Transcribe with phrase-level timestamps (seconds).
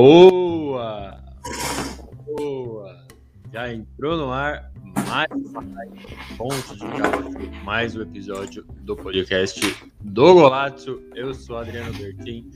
[0.00, 1.18] Boa!
[2.24, 3.04] Boa!
[3.52, 4.70] Já entrou no ar
[5.08, 5.28] mais
[6.36, 9.60] ponto de mais um episódio do podcast
[10.00, 11.02] do Golazzo.
[11.16, 12.48] Eu sou Adriano Bertin,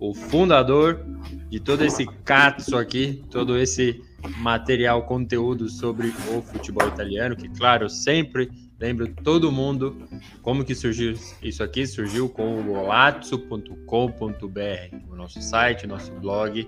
[0.00, 1.06] o fundador
[1.48, 4.02] de todo esse catso aqui, todo esse
[4.38, 10.08] material, conteúdo sobre o futebol italiano, que claro, sempre Lembro todo mundo
[10.40, 11.84] como que surgiu isso aqui.
[11.84, 13.76] Surgiu com o golazzo.com.br,
[15.10, 16.64] o nosso site, nosso blog,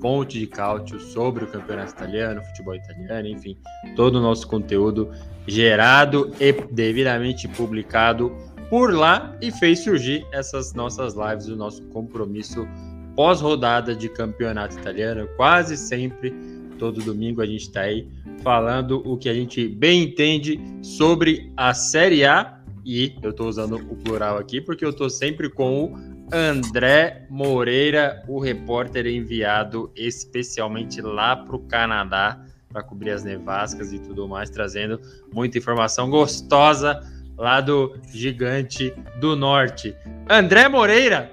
[0.00, 3.56] fonte de cálcio sobre o campeonato italiano, futebol italiano, enfim,
[3.96, 5.10] todo o nosso conteúdo
[5.46, 8.32] gerado e devidamente publicado
[8.68, 12.68] por lá e fez surgir essas nossas lives, o nosso compromisso
[13.16, 16.32] pós-rodada de campeonato italiano, quase sempre
[16.78, 18.08] todo domingo a gente está aí
[18.42, 22.58] falando o que a gente bem entende sobre a Série A.
[22.84, 25.96] E eu estou usando o plural aqui porque eu estou sempre com o
[26.32, 33.98] André Moreira, o repórter enviado especialmente lá para o Canadá para cobrir as nevascas e
[33.98, 35.00] tudo mais, trazendo
[35.32, 37.00] muita informação gostosa
[37.36, 39.94] lá do Gigante do Norte.
[40.28, 41.32] André Moreira!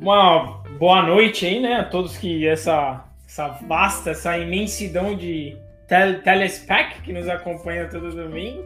[0.00, 1.74] Uma boa noite aí, né?
[1.74, 5.54] A todos que essa essa vasta, essa imensidão de
[5.88, 8.64] tel telespec que nos acompanha todo domingo.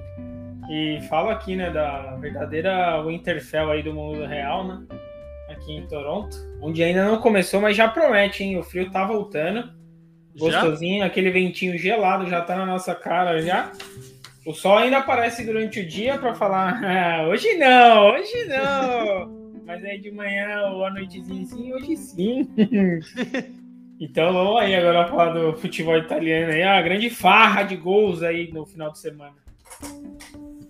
[0.69, 4.83] E falo aqui, né, da verdadeira Winterfell aí do mundo real, né?
[5.48, 8.59] Aqui em Toronto, onde ainda não começou, mas já promete, hein?
[8.59, 9.71] O frio tá voltando.
[10.38, 11.06] Gostosinho, já?
[11.06, 13.71] aquele ventinho gelado já tá na nossa cara já.
[14.47, 19.43] O sol ainda aparece durante o dia para falar, ah, hoje não, hoje não.
[19.66, 22.49] Mas é de manhã ou à noitezinha sim, hoje sim.
[24.00, 28.53] Então vamos aí agora falar do futebol italiano aí, a grande farra de gols aí
[28.53, 29.34] no final de semana.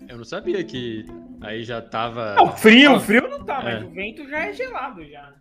[0.07, 1.05] Eu não sabia que
[1.41, 2.35] aí já tava.
[2.35, 3.63] Não, frio, frio não tá, é.
[3.63, 5.33] mas o vento já é gelado já.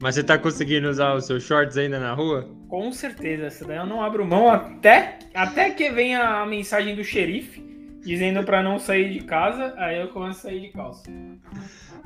[0.00, 2.48] Mas você tá conseguindo usar os seus shorts ainda na rua?
[2.68, 7.02] Com certeza, essa daí eu não abro mão até, até que venha a mensagem do
[7.02, 7.73] xerife
[8.04, 11.10] dizendo para não sair de casa, aí eu começo a sair de calça.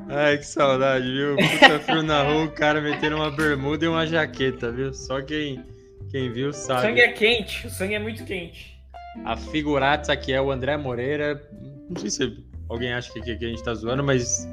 [0.08, 1.36] Ai, que saudade, viu?
[1.36, 4.94] Puta frio na rua, o cara metendo uma bermuda e uma jaqueta, viu?
[4.94, 5.62] Só quem,
[6.10, 6.80] quem viu sabe.
[6.80, 8.78] O sangue é quente, o sangue é muito quente.
[9.24, 11.42] A figurata aqui é o André Moreira.
[11.90, 14.46] Não sei se alguém acha que, que a gente tá zoando, mas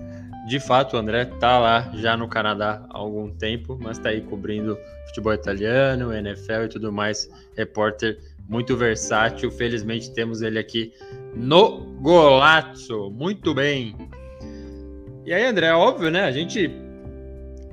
[0.47, 4.21] de fato o André tá lá já no Canadá há algum tempo, mas tá aí
[4.21, 7.29] cobrindo futebol italiano, NFL e tudo mais.
[7.55, 8.17] Repórter
[8.47, 9.51] muito versátil.
[9.51, 10.93] Felizmente temos ele aqui
[11.35, 13.09] no Golazzo.
[13.11, 13.95] Muito bem.
[15.25, 16.23] E aí, André, é óbvio, né?
[16.23, 16.69] A gente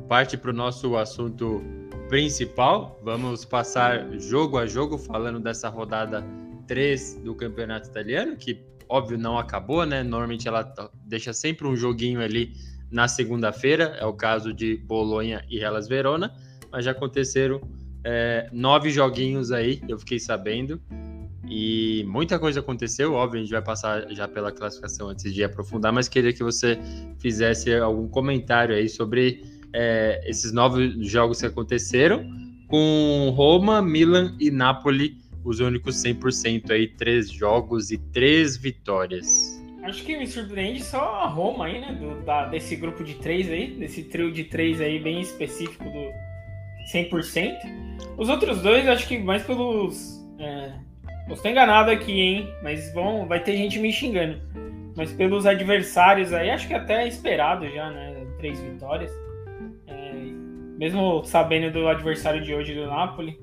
[0.09, 1.63] parte para o nosso assunto
[2.09, 3.01] principal.
[3.03, 6.25] Vamos passar jogo a jogo falando dessa rodada
[6.67, 10.03] 3 do Campeonato Italiano, que óbvio não acabou, né?
[10.03, 10.75] Normalmente ela
[11.07, 12.53] deixa sempre um joguinho ali
[12.91, 16.35] na segunda-feira, é o caso de Bolonha e Hellas Verona,
[16.71, 17.61] mas já aconteceram
[18.05, 20.81] é, nove joguinhos aí, eu fiquei sabendo.
[21.49, 25.93] E muita coisa aconteceu, óbvio, a gente vai passar já pela classificação antes de aprofundar,
[25.93, 26.79] mas queria que você
[27.19, 29.43] fizesse algum comentário aí sobre
[29.73, 32.25] é, esses novos jogos que aconteceram,
[32.69, 39.61] com Roma, Milan e Napoli, os únicos 100% aí, três jogos e três vitórias.
[39.83, 43.51] Acho que me surpreende só a Roma aí, né, do, da, desse grupo de três
[43.51, 46.32] aí, desse trio de três aí bem específico do
[46.93, 47.57] 100%.
[48.17, 50.21] Os outros dois, acho que mais pelos...
[50.39, 50.73] É
[51.27, 52.49] Posso enganado aqui, hein?
[52.63, 54.41] Mas bom, vai ter gente me xingando.
[54.97, 58.27] Mas pelos adversários aí, acho que até é esperado já, né?
[58.39, 59.11] Três vitórias.
[59.87, 60.13] É,
[60.77, 63.39] mesmo sabendo do adversário de hoje do Napoli,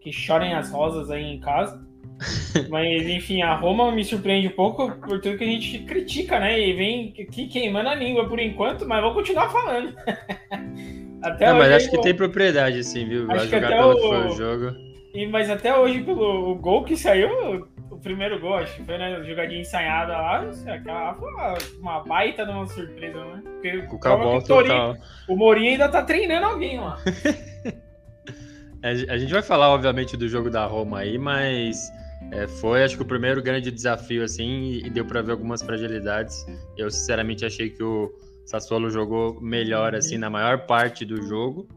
[0.00, 1.84] que chorem as rosas aí em casa.
[2.68, 6.60] Mas enfim, a Roma me surpreende um pouco por tudo que a gente critica, né?
[6.60, 9.94] E vem aqui queimando a língua por enquanto, mas vou continuar falando.
[11.24, 13.26] até Não, mas acho que tem propriedade, assim, viu?
[13.26, 14.36] Vai jogar pelo o...
[14.36, 14.76] jogo.
[15.14, 19.18] E, mas até hoje, pelo gol que saiu, o primeiro gol, acho que foi na
[19.18, 23.42] né, jogadinha ensaiada lá, aquela foi uma, uma baita de uma surpresa, né?
[23.44, 24.96] Porque o, Cabal, o, Torinho,
[25.28, 26.98] o Mourinho ainda tá treinando alguém lá.
[28.82, 31.90] a gente vai falar, obviamente, do jogo da Roma aí, mas
[32.32, 36.44] É, foi, acho que o primeiro grande desafio, assim, e deu para ver algumas fragilidades.
[36.76, 38.12] Eu, sinceramente, achei que o
[38.44, 41.68] Sassuolo jogou melhor, assim, na maior parte do jogo.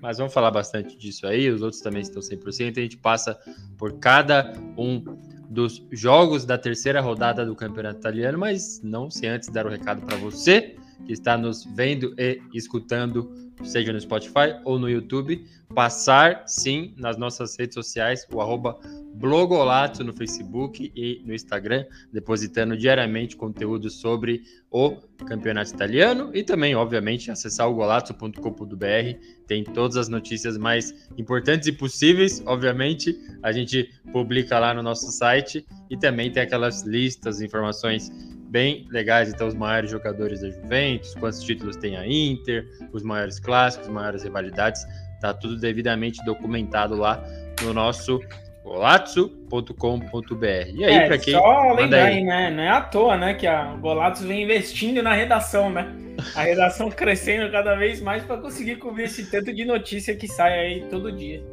[0.00, 1.48] Mas vamos falar bastante disso aí.
[1.48, 2.78] Os outros também estão 100%.
[2.78, 3.38] A gente passa
[3.78, 5.02] por cada um
[5.48, 9.72] dos jogos da terceira rodada do Campeonato Italiano, mas não se antes dar o um
[9.72, 10.76] recado para você
[11.06, 13.30] que está nos vendo e escutando,
[13.62, 15.44] seja no Spotify ou no YouTube,
[15.74, 18.78] passar sim nas nossas redes sociais, o arroba
[19.14, 26.74] Blogolato no Facebook e no Instagram, depositando diariamente conteúdo sobre o campeonato italiano e também,
[26.74, 29.18] obviamente, acessar o golato.com.br.
[29.46, 35.10] Tem todas as notícias mais importantes e possíveis, obviamente, a gente publica lá no nosso
[35.12, 38.10] site e também tem aquelas listas, informações
[38.50, 39.32] bem legais.
[39.32, 43.94] Então, os maiores jogadores da Juventus, quantos títulos tem a Inter, os maiores clássicos, as
[43.94, 44.84] maiores rivalidades,
[45.20, 47.22] tá tudo devidamente documentado lá
[47.62, 48.20] no nosso
[48.64, 50.46] golazzo.com.br.
[50.74, 51.34] E aí, é, para quem.
[51.34, 52.50] Só lembrar aí, né?
[52.50, 53.34] Não é à toa, né?
[53.34, 55.86] Que a Golazzo vem investindo na redação, né?
[56.34, 60.58] A redação crescendo cada vez mais para conseguir cobrir esse tanto de notícia que sai
[60.58, 61.44] aí todo dia.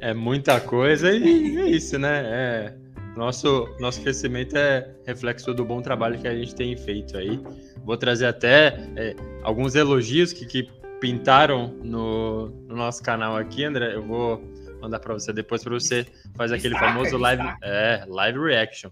[0.00, 2.22] É muita coisa e é isso, né?
[2.24, 2.72] É,
[3.14, 7.38] nosso, nosso crescimento é reflexo do bom trabalho que a gente tem feito aí.
[7.84, 10.70] Vou trazer até é, alguns elogios que, que
[11.00, 13.94] pintaram no, no nosso canal aqui, André.
[13.94, 14.42] Eu vou
[14.80, 18.90] mandar para você depois para você fazer aquele famoso live, é, live reaction.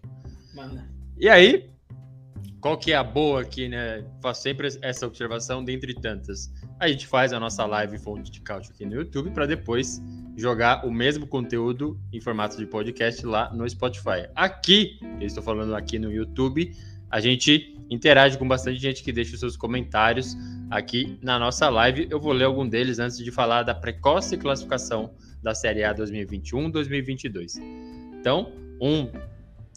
[0.54, 0.88] Manda.
[1.18, 1.70] E aí,
[2.60, 4.04] qual que é a boa aqui, né?
[4.20, 6.52] Faço sempre essa observação dentre tantas.
[6.78, 10.02] A gente faz a nossa live fonte de cálcio aqui no YouTube para depois
[10.36, 14.28] jogar o mesmo conteúdo em formato de podcast lá no Spotify.
[14.34, 16.72] Aqui, eu estou falando aqui no YouTube,
[17.10, 20.36] a gente interage com bastante gente que deixa os seus comentários
[20.70, 22.06] aqui na nossa live.
[22.10, 27.60] Eu vou ler algum deles antes de falar da precoce classificação da Série A 2021-2022.
[28.20, 29.10] Então, um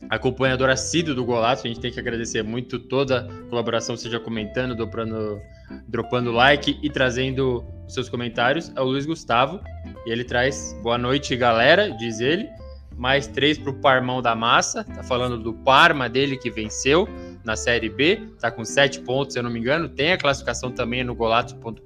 [0.10, 4.76] acompanhador assíduo do Golaço, a gente tem que agradecer muito toda a colaboração, seja comentando,
[4.76, 5.40] dropando,
[5.88, 9.62] dropando like e trazendo seus comentários, é o Luiz Gustavo,
[10.06, 12.48] e ele traz boa noite, galera, diz ele,
[12.98, 17.08] mais três para o Parmão da Massa, tá falando do Parma dele que venceu,
[17.44, 19.90] na Série B, está com sete pontos, se eu não me engano.
[19.90, 21.84] Tem a classificação também no golato.com.br.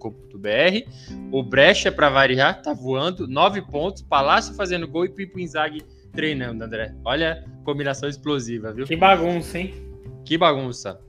[1.32, 4.02] O Brecha, para variar, está voando, nove pontos.
[4.02, 6.94] Palácio fazendo gol e Pipo Inzaghi treinando, André.
[7.04, 8.86] Olha a combinação explosiva, viu?
[8.86, 9.74] Que bagunça, hein?
[10.24, 11.00] Que bagunça.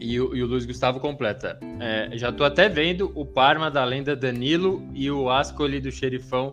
[0.00, 1.58] E o, e o Luiz Gustavo completa.
[1.78, 6.52] É, já estou até vendo o Parma da lenda Danilo e o Ascoli do Xerifão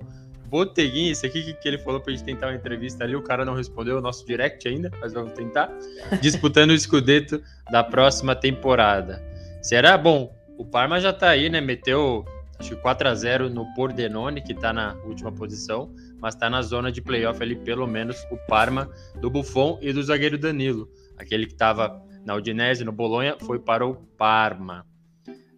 [0.49, 3.53] Boteguinha, esse aqui que ele falou pra gente tentar uma entrevista ali, o cara não
[3.53, 5.71] respondeu o nosso direct ainda, mas vamos tentar.
[6.21, 7.41] Disputando o escudeto
[7.71, 9.23] da próxima temporada.
[9.61, 9.95] Será?
[9.95, 11.61] Bom, o Parma já tá aí, né?
[11.61, 12.25] Meteu
[12.57, 16.61] acho que 4 a 0 no Pordenone, que tá na última posição, mas tá na
[16.61, 18.89] zona de playoff ali, pelo menos o Parma
[19.21, 20.89] do Buffon e do zagueiro Danilo.
[21.15, 24.85] Aquele que tava na Udinese, no Bolonha, foi para o Parma.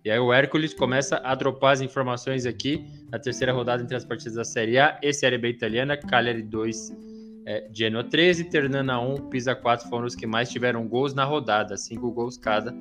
[0.03, 4.03] E aí o Hércules começa a dropar as informações aqui na terceira rodada entre as
[4.03, 5.95] partidas da Série A e Série B italiana.
[5.95, 6.91] Cagliari 2,
[7.45, 11.77] é, Genoa 13, Ternana 1, Pisa 4 foram os que mais tiveram gols na rodada,
[11.77, 12.73] 5 gols cada.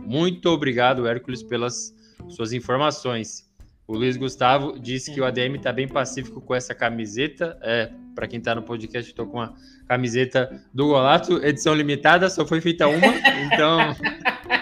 [0.00, 1.94] Muito obrigado, Hércules, pelas
[2.28, 3.48] suas informações.
[3.88, 7.58] O Luiz Gustavo disse que o ADM está bem pacífico com essa camiseta.
[7.62, 9.52] É, para quem está no podcast, estou com a
[9.86, 13.14] camiseta do Golato, edição limitada, só foi feita uma,
[13.46, 13.78] então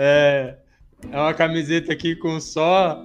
[0.00, 0.54] É,
[1.10, 3.04] é uma camiseta aqui com só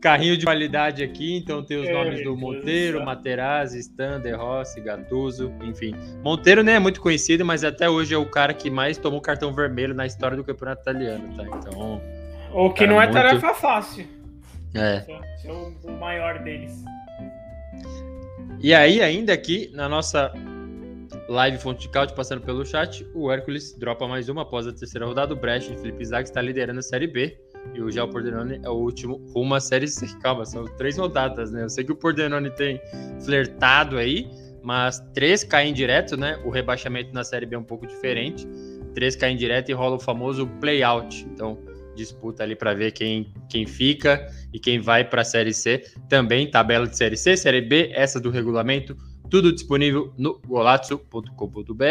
[0.00, 5.52] carrinho de qualidade aqui, então tem os é, nomes do Monteiro, Materazzi, Stander, Rossi, Gattuso,
[5.62, 5.94] enfim.
[6.24, 9.54] Monteiro nem é muito conhecido, mas até hoje é o cara que mais tomou cartão
[9.54, 11.44] vermelho na história do campeonato italiano, tá?
[11.44, 12.02] Então.
[12.52, 13.14] O que não é muito...
[13.14, 14.04] tarefa fácil.
[14.74, 15.04] É.
[15.36, 16.82] Esse é o, o maior deles.
[18.60, 20.32] E aí, ainda aqui na nossa
[21.28, 23.06] Live Fonte de Caute passando pelo chat.
[23.14, 25.32] O Hércules dropa mais uma após a terceira rodada.
[25.32, 27.38] O Brecht de Felipe Zag está liderando a Série B.
[27.74, 30.06] E o Gel Pordenone é o último rumo à Série C.
[30.20, 31.62] Calma, são três rodadas, né?
[31.62, 32.80] Eu sei que o Pordenone tem
[33.24, 34.28] flertado aí,
[34.62, 36.40] mas três caem direto, né?
[36.44, 38.46] O rebaixamento na Série B é um pouco diferente.
[38.94, 41.24] Três caem direto e rola o famoso play-out.
[41.32, 41.58] Então,
[41.94, 45.84] disputa ali para ver quem, quem fica e quem vai para a Série C.
[46.08, 48.96] Também tabela de Série C, Série B, essa do regulamento
[49.32, 51.84] tudo disponível no golazzo.com.br.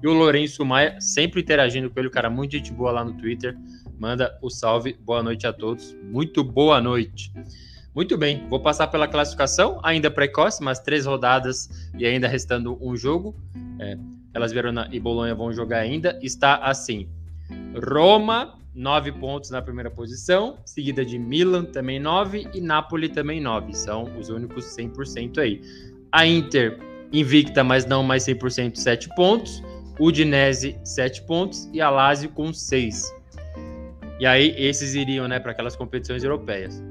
[0.00, 3.12] E o Lourenço Maia, sempre interagindo com ele, o cara muito gente boa lá no
[3.14, 3.58] Twitter.
[3.98, 5.96] Manda o salve, boa noite a todos.
[6.04, 7.32] Muito boa noite.
[7.92, 12.96] Muito bem, vou passar pela classificação, ainda precoce, mas três rodadas e ainda restando um
[12.96, 13.34] jogo.
[13.80, 13.98] É,
[14.32, 16.20] elas Verona e Bolonha vão jogar ainda.
[16.22, 17.08] Está assim:
[17.84, 23.74] Roma, nove pontos na primeira posição, seguida de Milan, também nove, e Napoli também nove.
[23.74, 25.60] São os únicos 100% aí.
[26.12, 26.78] A Inter
[27.12, 29.62] invicta, mas não mais 100%, 7 pontos.
[29.98, 31.68] Udinese, 7 pontos.
[31.72, 33.14] E a Lazio com 6.
[34.18, 36.82] E aí, esses iriam né, para aquelas competições europeias.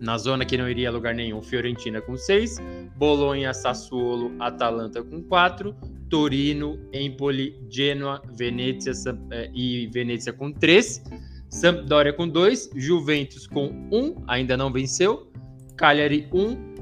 [0.00, 2.58] Na zona que não iria a lugar nenhum, Fiorentina com 6,
[2.96, 5.74] Bolonha, Sassuolo, Atalanta com 4,
[6.10, 8.92] Torino, Empoli, Genoa, Venezia
[9.30, 11.02] eh, e Venezia com 3,
[11.48, 15.30] Sampdoria com 2, Juventus com 1, ainda não venceu,
[15.76, 16.73] Cagliari 1,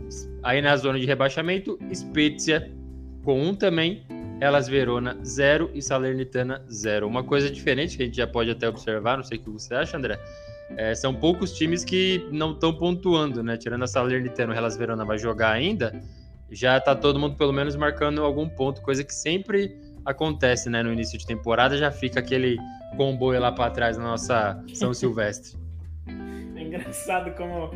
[0.43, 2.71] aí na zona de rebaixamento, Spezia
[3.25, 4.05] com 1 também,
[4.41, 7.07] Elas Verona 0 e Salernitana 0.
[7.07, 9.75] Uma coisa diferente que a gente já pode até observar, não sei o que você
[9.75, 10.19] acha, André,
[10.77, 13.57] é, são poucos times que não estão pontuando, né?
[13.57, 15.93] Tirando a Salernitana, o Hellas Verona vai jogar ainda,
[16.51, 20.83] já tá todo mundo pelo menos marcando algum ponto, coisa que sempre acontece, né?
[20.83, 22.57] No início de temporada já fica aquele
[22.97, 25.57] comboio lá para trás na nossa São Silvestre.
[26.57, 27.71] É engraçado como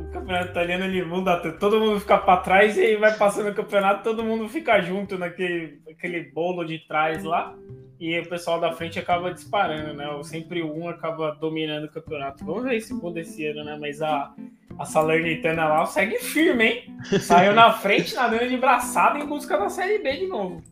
[0.00, 4.02] o campeonato italiano ele muda, todo mundo fica para trás e vai passando o campeonato,
[4.02, 7.54] todo mundo fica junto naquele, naquele bolo de trás lá
[8.00, 10.08] e o pessoal da frente acaba disparando, né?
[10.08, 12.42] Ou sempre um acaba dominando o campeonato.
[12.42, 13.76] Vamos ver se muda esse ano, né?
[13.78, 14.32] Mas a,
[14.78, 16.96] a Salernitana lá segue firme, hein?
[17.20, 20.62] Saiu na frente, nadando de braçada em busca da Série B de novo.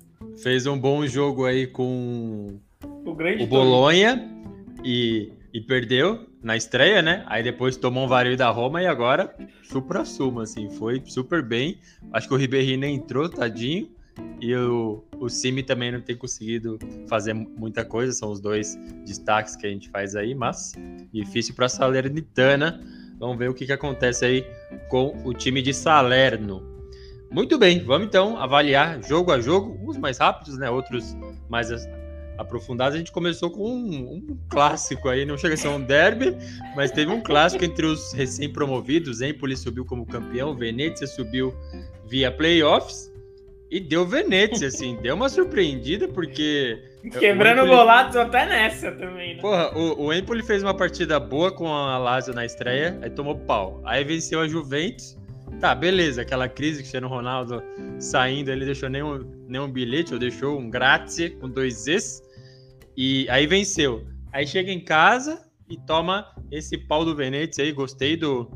[0.42, 4.26] Fez um bom jogo aí com o, grande o Bolonha
[4.82, 7.24] e, e perdeu na estreia, né?
[7.26, 11.78] Aí depois tomou um vareio da Roma e agora supra-suma, assim, foi super bem.
[12.12, 13.90] Acho que o Ribeirinho nem entrou, tadinho.
[14.40, 16.78] E o, o Simi também não tem conseguido
[17.08, 20.74] fazer muita coisa, são os dois destaques que a gente faz aí, mas
[21.12, 22.80] difícil para a Salernitana.
[23.18, 24.46] Vamos ver o que, que acontece aí
[24.88, 26.62] com o time de Salerno.
[27.30, 30.70] Muito bem, vamos então avaliar jogo a jogo, uns mais rápidos, né?
[30.70, 31.16] Outros
[31.48, 31.70] mais
[32.38, 32.94] aprofundados.
[32.94, 36.36] A gente começou com um, um, clássico aí, não chega a ser um derby,
[36.76, 39.20] mas teve um clássico entre os recém-promovidos.
[39.20, 41.54] Empoli subiu como campeão, Venezia subiu
[42.06, 43.12] via playoffs.
[43.70, 46.82] E deu Venezia, assim, deu uma surpreendida, porque.
[47.18, 47.76] Quebrando o Empoli...
[47.76, 49.42] golados até nessa também, né?
[49.42, 53.36] Porra, o, o Empoli fez uma partida boa com a Lazio na estreia, aí tomou
[53.36, 53.82] pau.
[53.84, 55.18] Aí venceu a Juventus.
[55.60, 57.62] Tá, beleza, aquela crise que o Cristiano Ronaldo
[57.98, 62.22] saindo, ele deixou nenhum, nenhum bilhete, ou deixou um grazie com dois Zs.
[63.00, 64.04] E aí venceu.
[64.32, 65.40] Aí chega em casa
[65.70, 67.70] e toma esse pau do Venezia aí.
[67.70, 68.50] Gostei do,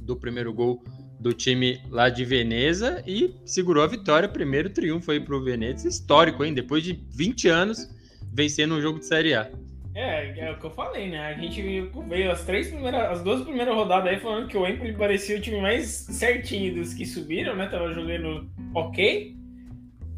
[0.00, 0.84] do primeiro gol
[1.18, 4.28] do time lá de Veneza e segurou a vitória.
[4.28, 6.54] Primeiro triunfo aí pro Veneza, histórico, hein?
[6.54, 7.92] Depois de 20 anos
[8.32, 9.50] vencendo um jogo de Série A.
[9.96, 11.26] É, é o que eu falei, né?
[11.26, 14.92] A gente veio as três primeiras, as duas primeiras rodadas aí falando que o Empoli
[14.92, 17.66] parecia o time mais certinho dos que subiram, né?
[17.66, 19.34] Tava jogando ok.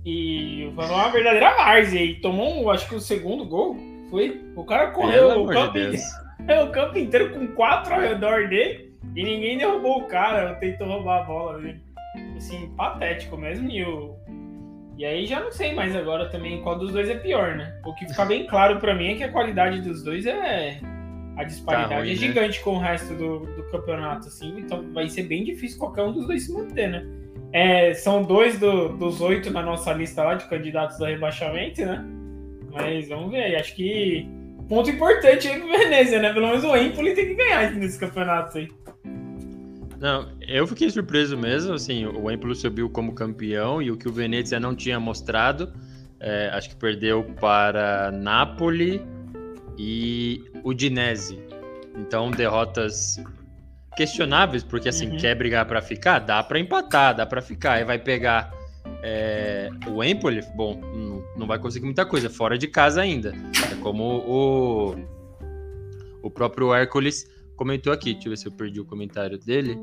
[0.09, 2.03] E foi uma verdadeira várzea.
[2.03, 3.77] E tomou, um, acho que o segundo gol
[4.09, 4.43] foi.
[4.57, 5.99] O cara correu o campo, de
[6.65, 8.97] o campo inteiro com quatro ao redor dele.
[9.15, 11.59] E ninguém derrubou o cara, tentou roubar a bola.
[11.59, 11.79] Né?
[12.39, 13.71] Assim, patético mesmo.
[13.71, 14.17] E, o...
[14.97, 17.79] e aí já não sei mais agora também qual dos dois é pior, né?
[17.85, 20.81] O que fica bem claro para mim é que a qualidade dos dois é.
[21.37, 22.17] A disparidade tá ruim, é né?
[22.17, 22.65] gigante né?
[22.65, 24.59] com o resto do, do campeonato, assim.
[24.59, 27.07] Então vai ser bem difícil qualquer um dos dois se manter, né?
[27.53, 32.05] É, são dois do, dos oito na nossa lista lá de candidatos a rebaixamento, né?
[32.73, 33.57] Mas vamos ver.
[33.57, 34.29] Acho que
[34.69, 36.33] ponto importante aí pro Venezia, né?
[36.33, 38.69] Pelo menos o Empoli tem que ganhar nesse campeonato aí.
[39.99, 44.13] Não, eu fiquei surpreso mesmo, assim, o Empoli subiu como campeão e o que o
[44.13, 45.73] Venezia não tinha mostrado,
[46.21, 49.03] é, acho que perdeu para Napoli
[49.77, 51.43] e Udinese.
[51.97, 53.21] Então, derrotas
[53.97, 55.17] questionáveis, porque assim, uhum.
[55.17, 56.19] quer brigar para ficar?
[56.21, 57.75] Dá para empatar, dá para ficar.
[57.75, 58.53] Aí vai pegar
[59.03, 60.81] é, o Empoli, bom,
[61.37, 63.33] não vai conseguir muita coisa, fora de casa ainda.
[63.73, 64.97] É como o,
[66.23, 68.13] o próprio Hércules comentou aqui.
[68.13, 69.79] Deixa eu ver se eu perdi o comentário dele.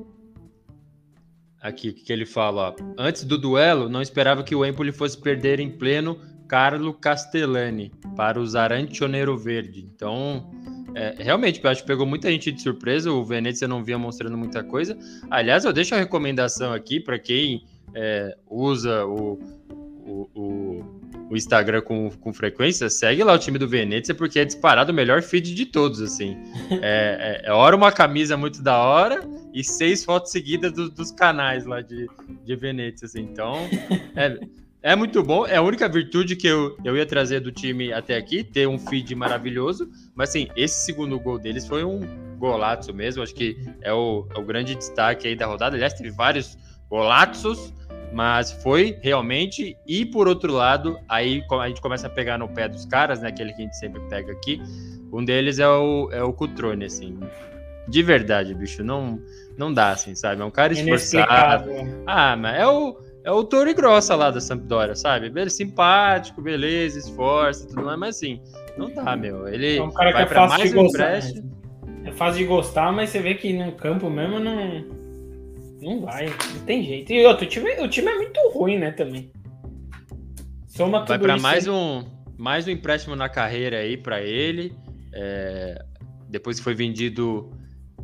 [1.62, 2.70] Aqui, o que ele fala?
[2.70, 2.76] Ó.
[2.98, 8.40] Antes do duelo, não esperava que o Empoli fosse perder em pleno Carlo Castellani para
[8.40, 9.82] o Zarantionero Verde.
[9.82, 10.52] Então,
[10.96, 13.12] é, realmente, eu acho que pegou muita gente de surpresa.
[13.12, 14.98] O Venezia não vinha mostrando muita coisa.
[15.30, 19.40] Aliás, eu deixo a recomendação aqui para quem é, usa o,
[20.06, 24.46] o, o o Instagram com, com frequência, segue lá o time do Venezia, porque é
[24.46, 26.38] disparado o melhor feed de todos, assim.
[26.82, 31.12] É, é, é hora uma camisa muito da hora e seis fotos seguidas do, dos
[31.12, 32.08] canais lá de,
[32.44, 33.22] de Venezia, assim.
[33.22, 33.56] Então,
[34.16, 34.40] é,
[34.86, 35.48] é muito bom.
[35.48, 38.78] É a única virtude que eu, eu ia trazer do time até aqui, ter um
[38.78, 39.90] feed maravilhoso.
[40.14, 42.02] Mas, assim, esse segundo gol deles foi um
[42.38, 43.24] golaço mesmo.
[43.24, 45.76] Acho que é o, é o grande destaque aí da rodada.
[45.76, 46.56] Aliás, teve vários
[46.88, 47.74] golaços
[48.14, 49.76] mas foi realmente.
[49.86, 53.28] E por outro lado, aí a gente começa a pegar no pé dos caras, né?
[53.28, 54.62] Aquele que a gente sempre pega aqui.
[55.12, 57.20] Um deles é o, é o Cutrone, assim.
[57.88, 59.20] De verdade, bicho, não,
[59.58, 60.42] não dá, assim, sabe?
[60.42, 61.70] É um cara esforçado.
[62.08, 65.26] Ah, mas é o, é o Toro e Grossa lá da Sampdoria, sabe?
[65.26, 68.40] Ele é simpático, beleza, esforça e tudo mais, mas assim,
[68.78, 69.48] não dá, meu.
[69.48, 71.00] Ele É um cara que é pra fácil mais de um gostar.
[71.00, 71.56] empréstimo.
[72.06, 74.86] É fácil de gostar, mas você vê que no campo mesmo não.
[75.82, 77.12] Não vai, não tem jeito.
[77.12, 79.32] E outro, o time, o time é muito ruim, né, também.
[80.68, 82.04] Soma tudo Vai pra isso mais um,
[82.38, 84.74] mais um empréstimo na carreira aí pra ele.
[85.14, 85.84] É,
[86.30, 87.52] depois que foi vendido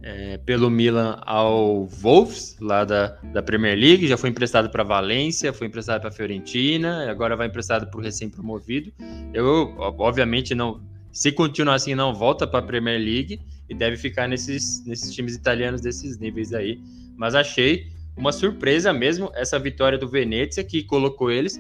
[0.04, 5.54] é, pelo Milan ao Wolves, lá da, da Premier League, já foi emprestado para Valência,
[5.54, 8.92] foi emprestado para Fiorentina, agora vai emprestado para o recém-promovido.
[9.34, 10.82] Eu, obviamente, não.
[11.12, 13.40] Se continuar assim, não volta para a Premier League
[13.70, 16.80] e deve ficar nesses, nesses times italianos desses níveis aí.
[17.16, 21.60] Mas achei uma surpresa mesmo essa vitória do Venezia, que colocou eles.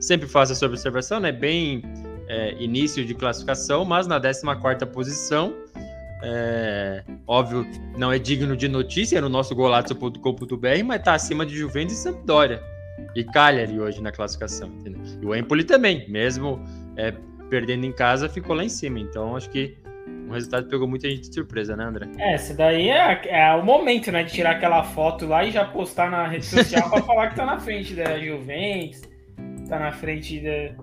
[0.00, 1.32] Sempre faço essa observação, né?
[1.32, 1.82] Bem
[2.28, 5.54] é, início de classificação, mas na 14 posição.
[6.24, 7.66] É, óbvio,
[7.96, 12.62] não é digno de notícia no nosso golazo.com.br, mas tá acima de Juventus e Sampdoria.
[13.14, 14.68] E Cagliari hoje na classificação.
[14.68, 15.00] Entendeu?
[15.22, 16.60] E o Empoli também, mesmo
[16.96, 17.12] é,
[17.50, 18.98] perdendo em casa, ficou lá em cima.
[18.98, 19.76] Então acho que
[20.28, 22.08] o resultado pegou muita gente de surpresa, né, André?
[22.18, 25.64] É, esse daí é, é o momento, né, de tirar aquela foto lá e já
[25.64, 29.02] postar na rede social pra falar que tá na frente da Juventus,
[29.68, 30.74] tá na frente da-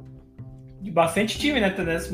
[0.82, 2.12] de bastante time, né, tá 14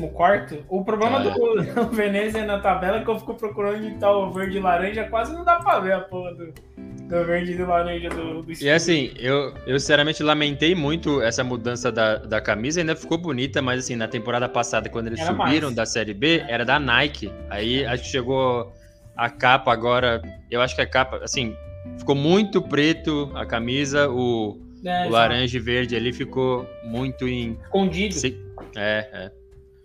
[0.68, 1.30] O problema Ah, é.
[1.32, 4.60] do, do Venezia na tabela é que eu fico procurando onde tá o verde e
[4.60, 8.42] laranja, quase não dá pra ver a porra do, do verde e do laranja do,
[8.42, 13.16] do E assim, eu, eu sinceramente lamentei muito essa mudança da, da camisa, ainda ficou
[13.16, 15.74] bonita, mas assim, na temporada passada, quando eles Era subiram mais.
[15.74, 17.32] da Série B, era da Nike.
[17.48, 18.70] Aí acho que chegou
[19.16, 20.20] a capa agora,
[20.50, 21.56] eu acho que a capa, assim,
[21.96, 27.52] ficou muito preto a camisa, o, É, o laranja e verde ali ficou muito em.
[27.64, 28.14] escondido.
[28.14, 28.36] se-
[28.76, 29.30] É, é.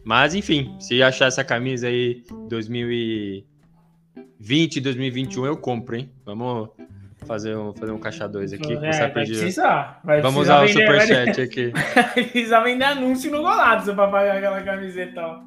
[0.06, 6.12] Mas enfim, se achar essa camisa aí 2020, 2021, eu compro, hein?
[6.26, 6.70] Vamos
[7.26, 8.74] fazer um, fazer um caixa 2 aqui.
[8.74, 10.02] É, vai precisar.
[10.04, 11.72] Vai Vamos usar o vender- vai- superchat aqui.
[11.96, 15.40] Vai precisar vender anúncio no Golato pra pagar aquela camiseta, ó.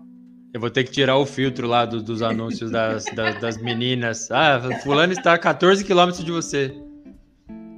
[0.55, 4.31] Eu vou ter que tirar o filtro lá do- dos anúncios das, das, das meninas.
[4.31, 6.75] Ah, fulano está a 14 quilômetros de você.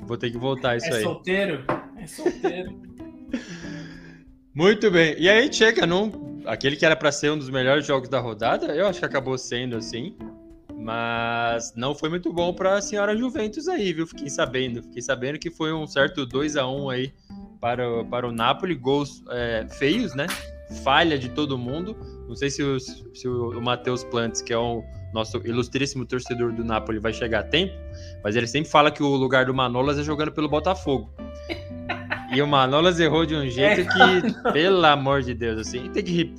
[0.09, 1.03] Vou ter que voltar isso é aí.
[1.03, 1.65] solteiro?
[1.99, 2.75] É solteiro.
[4.55, 5.15] Muito bem.
[5.19, 8.75] E aí chega num aquele que era para ser um dos melhores jogos da rodada,
[8.75, 10.17] eu acho que acabou sendo assim.
[10.81, 14.07] Mas não foi muito bom para a senhora Juventus aí, viu?
[14.07, 14.83] Fiquei sabendo.
[14.85, 17.13] Fiquei sabendo que foi um certo 2 a 1 aí
[17.61, 18.75] para, o- para o Napoli.
[18.75, 20.27] Gols é, feios, né?
[20.83, 21.97] Falha de todo mundo.
[22.29, 26.65] Não sei se, os- se o, Matheus Plantes, que é o nosso ilustríssimo torcedor do
[26.65, 27.75] Napoli, vai chegar a tempo.
[28.23, 31.11] Mas ele sempre fala que o lugar do Manolas é jogando pelo Botafogo.
[32.31, 34.21] E o Manolas errou de um jeito É.
[34.21, 36.35] que, pelo amor de Deus, assim, tem que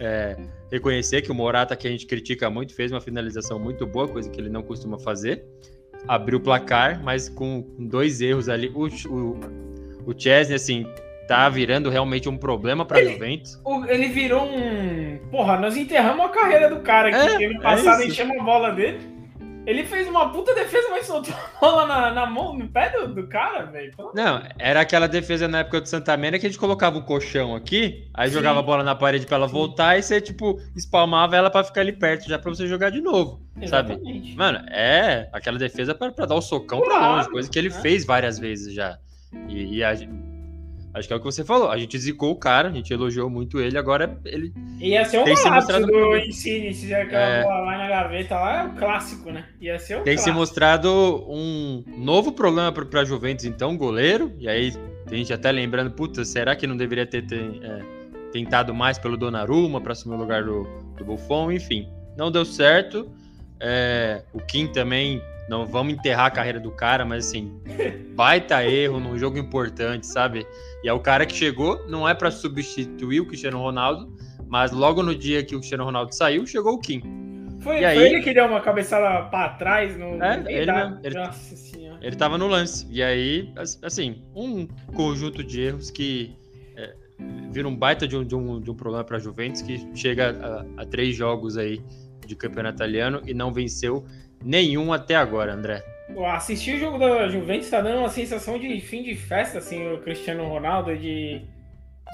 [0.00, 0.36] é,
[0.70, 4.30] reconhecer que o Morata, que a gente critica muito, fez uma finalização muito boa, coisa
[4.30, 5.44] que ele não costuma fazer.
[6.08, 8.72] Abriu o placar, mas com dois erros ali.
[8.74, 9.40] O, o,
[10.06, 10.86] o Chesney, assim,
[11.26, 13.60] tá virando realmente um problema para Juventus.
[13.64, 15.18] O- Ele virou um.
[15.30, 17.44] Porra, nós enterramos a carreira do cara aqui.
[17.44, 18.08] É, ano é passado isso.
[18.12, 19.16] enchemos a bola dele.
[19.66, 23.08] Ele fez uma puta defesa, mas soltou a bola na, na mão, no pé do,
[23.12, 23.92] do cara, velho.
[24.14, 27.52] Não, era aquela defesa na época do Santa Mena que a gente colocava o colchão
[27.56, 28.34] aqui, aí Sim.
[28.34, 31.80] jogava a bola na parede pra ela voltar e você, tipo, espalmava ela pra ficar
[31.80, 33.94] ali perto já pra você jogar de novo, sabe?
[33.94, 34.36] Exatamente.
[34.36, 37.70] Mano, é aquela defesa pra, pra dar o socão pra Claro, longe, coisa que ele
[37.70, 37.74] né?
[37.80, 38.96] fez várias vezes já.
[39.48, 40.12] E, e a gente-
[40.98, 43.28] acho que é o que você falou, a gente zicou o cara, a gente elogiou
[43.30, 44.52] muito ele, agora ele.
[44.80, 47.42] Ia ser um Tem se do Insigne, se já aquela É.
[47.42, 49.44] bola lá na gaveta lá, é o clássico, né?
[49.60, 50.38] Ia ser o Tem se clássico.
[50.38, 54.32] mostrado um novo problema pra, pra Juventus, então, goleiro.
[54.38, 54.72] E aí,
[55.06, 57.82] tem gente até lembrando, puta, será que não deveria ter, ter, é,
[58.32, 60.64] tentado mais pelo Donnarumma para assumir o lugar do,
[60.96, 61.52] do Buffon?
[61.52, 63.08] Enfim, não deu certo.
[63.60, 67.60] É, o Kim também, não vamos enterrar a carreira do cara, mas assim,
[68.14, 70.46] baita erro num jogo importante, sabe?
[70.82, 74.12] E é o cara que chegou, não é para substituir o Cristiano Ronaldo,
[74.48, 77.00] mas logo no dia que o Cristiano Ronaldo saiu, chegou o Kim.
[77.60, 80.22] Foi, foi aí- ele que deu uma cabeçada pra trás no.
[80.22, 81.98] É, ele da- mesmo, ele- Nossa senhora.
[82.00, 82.86] Ele tava no lance.
[82.90, 86.36] E aí, as- assim, um conjunto de erros que
[86.76, 86.94] é,
[87.50, 90.64] vira um baita de um, de um, de um problema para a Juventus, que chega
[90.76, 91.80] a, a três jogos aí
[92.24, 94.04] de campeonato italiano e não venceu
[94.44, 95.82] nenhum até agora, André.
[96.34, 99.98] Assistir o jogo da Juventus tá dando uma sensação de fim de festa, assim, o
[99.98, 101.42] Cristiano Ronaldo, de,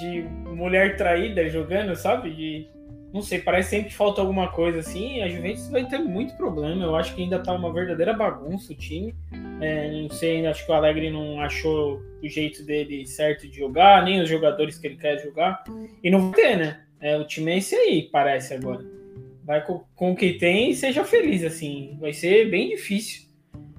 [0.00, 2.30] de mulher traída jogando, sabe?
[2.30, 2.66] De,
[3.12, 5.20] não sei, parece sempre que falta alguma coisa assim.
[5.20, 6.82] A Juventus vai ter muito problema.
[6.82, 9.14] Eu acho que ainda tá uma verdadeira bagunça o time.
[9.60, 14.02] É, não sei, acho que o Alegre não achou o jeito dele certo de jogar,
[14.02, 15.62] nem os jogadores que ele quer jogar.
[16.02, 16.80] E não vai ter, né?
[16.98, 19.01] É, o time é esse aí, parece agora.
[19.44, 21.96] Vai com, com o que tem e seja feliz, assim.
[22.00, 23.22] Vai ser bem difícil.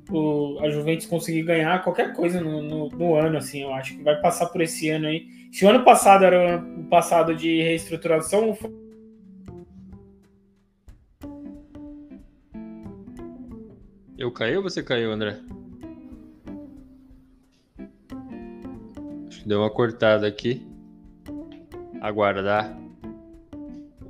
[0.09, 4.03] o, a Juventus conseguir ganhar qualquer coisa no, no, no, ano, assim, eu acho que
[4.03, 5.25] vai passar por esse ano aí.
[5.51, 8.57] Se o ano passado era o passado de reestruturação,
[14.23, 15.37] Eu caí ou você caiu, André?
[19.27, 20.65] Acho que deu uma cortada aqui.
[21.99, 22.82] Aguardar.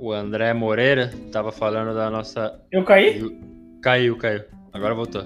[0.04, 2.60] O André Moreira tava falando da nossa.
[2.70, 3.22] Eu caí?
[3.80, 4.42] Caiu, caiu.
[4.70, 5.24] Agora voltou.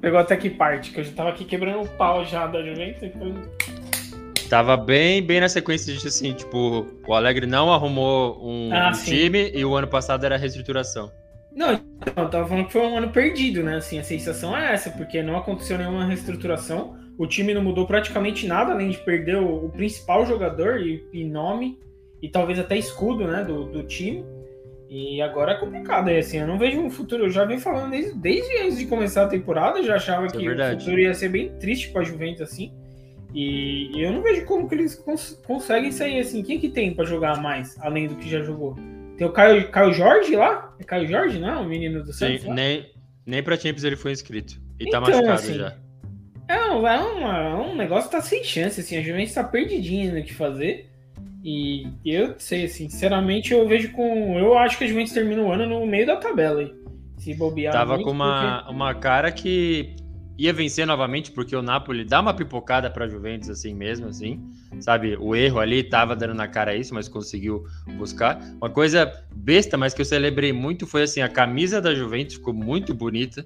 [0.00, 0.92] Pegou até que parte?
[0.92, 3.02] Que eu já tava aqui quebrando o pau já da Juventus.
[3.02, 3.34] Então...
[4.48, 9.04] Tava bem, bem na sequência de assim, tipo, o Alegre não arrumou um, ah, um
[9.04, 11.10] time e o ano passado era reestruturação.
[11.52, 13.78] Não, eu tava falando que foi um ano perdido, né?
[13.78, 16.96] Assim, a sensação é essa, porque não aconteceu nenhuma reestruturação.
[17.18, 21.24] O time não mudou praticamente nada, além de perder o, o principal jogador e, e,
[21.24, 21.76] nome,
[22.24, 24.24] e talvez até escudo, né, do, do time.
[24.88, 27.24] E agora é complicado aí, assim, eu não vejo um futuro.
[27.24, 30.38] Eu já venho falando desde, desde antes de começar a temporada, já achava Isso é
[30.38, 32.72] que é o futuro ia ser bem triste para a Juventus, assim.
[33.34, 36.42] E, e, eu não vejo como que eles cons conseguem sair assim.
[36.42, 38.74] Quem que tem para jogar mais, além do que já jogou?
[39.18, 40.74] Tem o Caio, Caio Jorge lá?
[40.78, 41.62] É Caio Jorge, não?
[41.62, 42.40] O menino do Santos?
[42.40, 42.90] Sim, nem,
[43.26, 44.54] nem pra Champions ele foi inscrito.
[44.80, 45.76] E tá então, tá machucado assim, já.
[46.48, 48.96] É, um, é, uma, é um negócio que tá sem chance, assim.
[48.96, 50.93] A Juventus tá perdidinha no que fazer.
[51.44, 54.38] E eu sei, assim, sinceramente, eu vejo com.
[54.38, 56.72] Eu acho que a Juventus termina o ano no meio da tabela aí.
[57.18, 57.70] Se bobear.
[57.70, 58.74] Tava muito, com uma, porque...
[58.74, 59.94] uma cara que
[60.38, 64.42] ia vencer novamente, porque o Napoli dá uma pipocada para a Juventus assim mesmo, assim,
[64.80, 65.18] sabe?
[65.20, 67.64] O erro ali tava dando na cara isso, mas conseguiu
[67.98, 68.40] buscar.
[68.56, 72.54] Uma coisa besta, mas que eu celebrei muito foi assim, a camisa da Juventus ficou
[72.54, 73.44] muito bonita.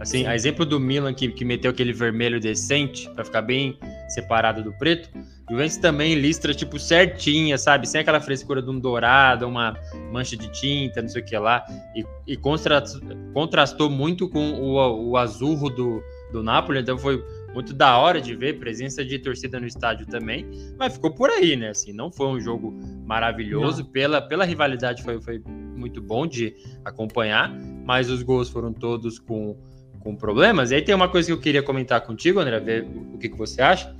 [0.00, 3.78] Assim, a exemplo do Milan que, que meteu aquele vermelho decente para ficar bem
[4.08, 5.08] separado do preto,
[5.50, 7.86] Juventus também listra tipo certinha, sabe?
[7.86, 9.76] Sem aquela frescura de um dourado, uma
[10.10, 15.16] mancha de tinta, não sei o que lá, e, e contrastou muito com o, o
[15.16, 16.02] azurro do,
[16.32, 17.22] do Napoli, então foi
[17.54, 20.44] muito da hora de ver, presença de torcida no estádio também,
[20.76, 21.68] mas ficou por aí, né?
[21.68, 22.76] Assim, não foi um jogo
[23.06, 27.54] maravilhoso, pela, pela rivalidade foi, foi muito bom de acompanhar,
[27.84, 29.56] mas os gols foram todos com,
[30.00, 30.72] com problemas.
[30.72, 33.36] E aí tem uma coisa que eu queria comentar contigo, André, ver o que, que
[33.36, 33.94] você acha,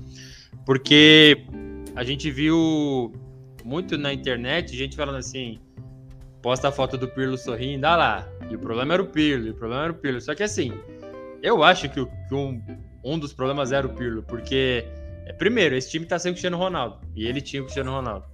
[0.64, 1.44] porque
[1.94, 3.12] a gente viu
[3.64, 5.58] muito na internet gente falando assim,
[6.42, 9.50] posta a foto do Pirlo sorrindo, ah lá, e o problema era o Pirlo, e
[9.50, 10.72] o problema era o Pirlo, só que assim,
[11.42, 12.60] eu acho que, que um,
[13.02, 14.84] um dos problemas era o Pirlo, porque,
[15.26, 18.26] é, primeiro, esse time tá sem o Cristiano Ronaldo, e ele tinha o Cristiano Ronaldo.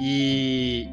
[0.00, 0.86] E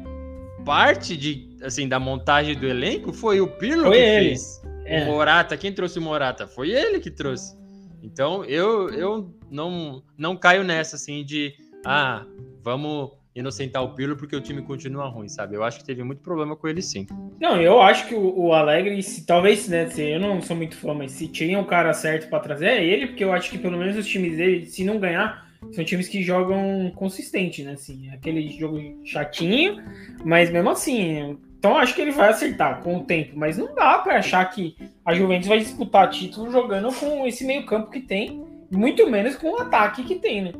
[0.64, 4.28] parte de, assim, da montagem do elenco foi o Pirlo foi que ele.
[4.28, 4.62] fez.
[4.84, 5.02] É.
[5.02, 6.46] O Morata, quem trouxe o Morata?
[6.46, 7.56] Foi ele que trouxe.
[8.02, 11.54] Então, eu, eu não, não caio nessa, assim, de,
[11.84, 12.24] ah,
[12.62, 15.54] vamos inocentar o Pirlo porque o time continua ruim, sabe?
[15.54, 17.06] Eu acho que teve muito problema com ele sim.
[17.38, 20.76] Não, eu acho que o, o Alegre, se, talvez, né, se, eu não sou muito
[20.76, 23.58] fã, mas se tinha um cara certo para trazer, é ele, porque eu acho que
[23.58, 27.72] pelo menos os times dele, se não ganhar, são times que jogam consistente, né?
[27.72, 29.82] Assim, aquele jogo chatinho,
[30.24, 33.98] mas mesmo assim, então acho que ele vai acertar com o tempo, mas não dá
[33.98, 39.08] para achar que a Juventus vai disputar título jogando com esse meio-campo que tem, muito
[39.10, 40.52] menos com o ataque que tem, né?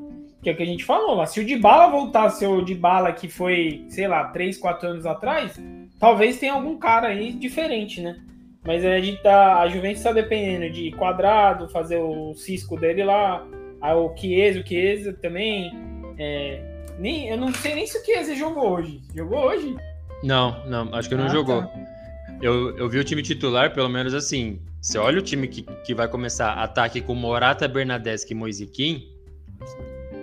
[0.47, 1.27] que é o que a gente falou lá.
[1.27, 5.05] Se o Dybala voltar a ser o Dybala que foi, sei lá, 3, 4 anos
[5.05, 5.61] atrás,
[5.99, 8.17] talvez tenha algum cara aí diferente, né?
[8.65, 13.45] Mas a gente tá, a Juventus está dependendo de quadrado, fazer o cisco dele lá,
[13.83, 15.73] o Chiesa, o Chiesa também.
[16.17, 16.63] É,
[16.99, 19.01] nem, eu não sei nem se o Chiesa jogou hoje.
[19.17, 19.77] Jogou hoje?
[20.23, 21.63] Não, não, acho que não ah, jogou.
[21.63, 21.96] Tá.
[22.41, 24.61] Eu, eu vi o time titular, pelo menos assim.
[24.81, 29.09] Você olha o time que, que vai começar ataque com Morata, Bernadeschi e Moisiquim,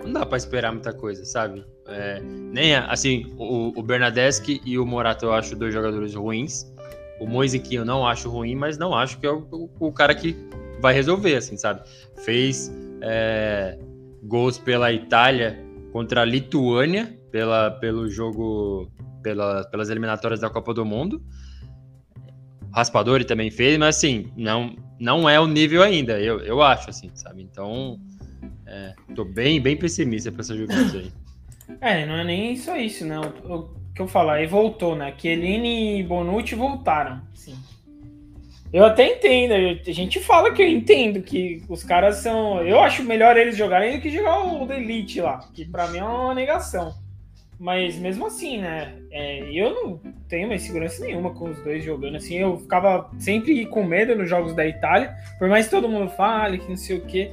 [0.04, 1.64] não dá para esperar muita coisa, sabe?
[1.86, 6.72] É, nem assim, o, o Bernadeschi e o Morata eu acho dois jogadores ruins.
[7.20, 10.14] O Moisiquinho eu não acho ruim, mas não acho que é o, o, o cara
[10.14, 10.36] que
[10.80, 11.82] vai resolver, assim, sabe?
[12.24, 13.78] Fez é,
[14.22, 15.58] gols pela Itália
[15.92, 18.88] contra a Lituânia pela, pelo jogo
[19.22, 21.20] pela, pelas eliminatórias da Copa do Mundo.
[22.74, 27.08] Raspadori também fez, mas assim, não, não é o nível ainda, eu, eu acho, assim,
[27.14, 27.40] sabe?
[27.40, 28.00] Então,
[28.66, 31.12] é, tô bem, bem pessimista pra essa Juventus aí.
[31.80, 33.18] É, não é nem só isso, né?
[33.18, 35.14] O, o que eu falar, aí voltou, né?
[35.16, 37.56] Chiellini e Bonucci voltaram, sim.
[38.72, 42.60] Eu até entendo, a gente fala que eu entendo que os caras são.
[42.60, 45.98] Eu acho melhor eles jogarem do que jogar o da Elite lá, que para mim
[45.98, 46.92] é uma negação.
[47.58, 48.94] Mas mesmo assim, né?
[49.10, 52.36] É, eu não tenho mais segurança nenhuma com os dois jogando assim.
[52.36, 56.58] Eu ficava sempre com medo nos jogos da Itália, por mais que todo mundo fale
[56.58, 57.30] que não sei o quê.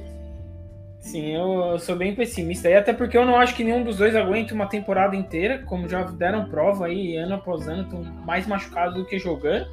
[1.00, 2.70] Sim, eu, eu, sou bem pessimista.
[2.70, 5.88] E até porque eu não acho que nenhum dos dois aguente uma temporada inteira, como
[5.88, 9.68] já deram prova aí ano após ano, estão mais machucados do que jogando.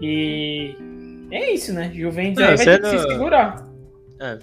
[0.00, 0.74] E
[1.30, 1.92] é isso, né?
[1.94, 3.64] Juventus não, aí vai ter que se segurar.
[4.20, 4.38] É,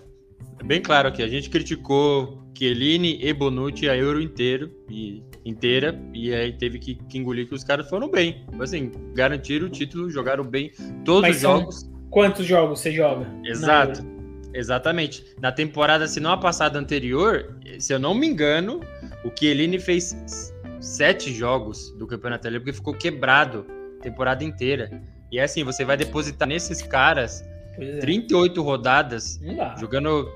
[0.61, 5.97] é bem claro que a gente criticou Chiellini e Bonucci a Euro inteiro e inteira
[6.13, 8.45] e aí teve que, que, engolir que os caras foram bem.
[8.59, 10.69] Assim, garantiram o título, jogaram bem
[11.05, 11.89] todos Mas os jogos.
[12.09, 13.25] Quantos jogos você joga?
[13.45, 14.05] Exato.
[14.53, 15.23] Exatamente.
[15.39, 18.81] Na temporada, se não a passada anterior, se eu não me engano,
[19.23, 23.65] o Chiellini fez sete jogos do Campeonato Italiano porque ficou quebrado
[23.99, 25.01] a temporada inteira.
[25.31, 27.41] E é assim, você vai depositar nesses caras
[27.77, 27.99] é.
[27.99, 29.39] 38 rodadas,
[29.79, 30.29] jogando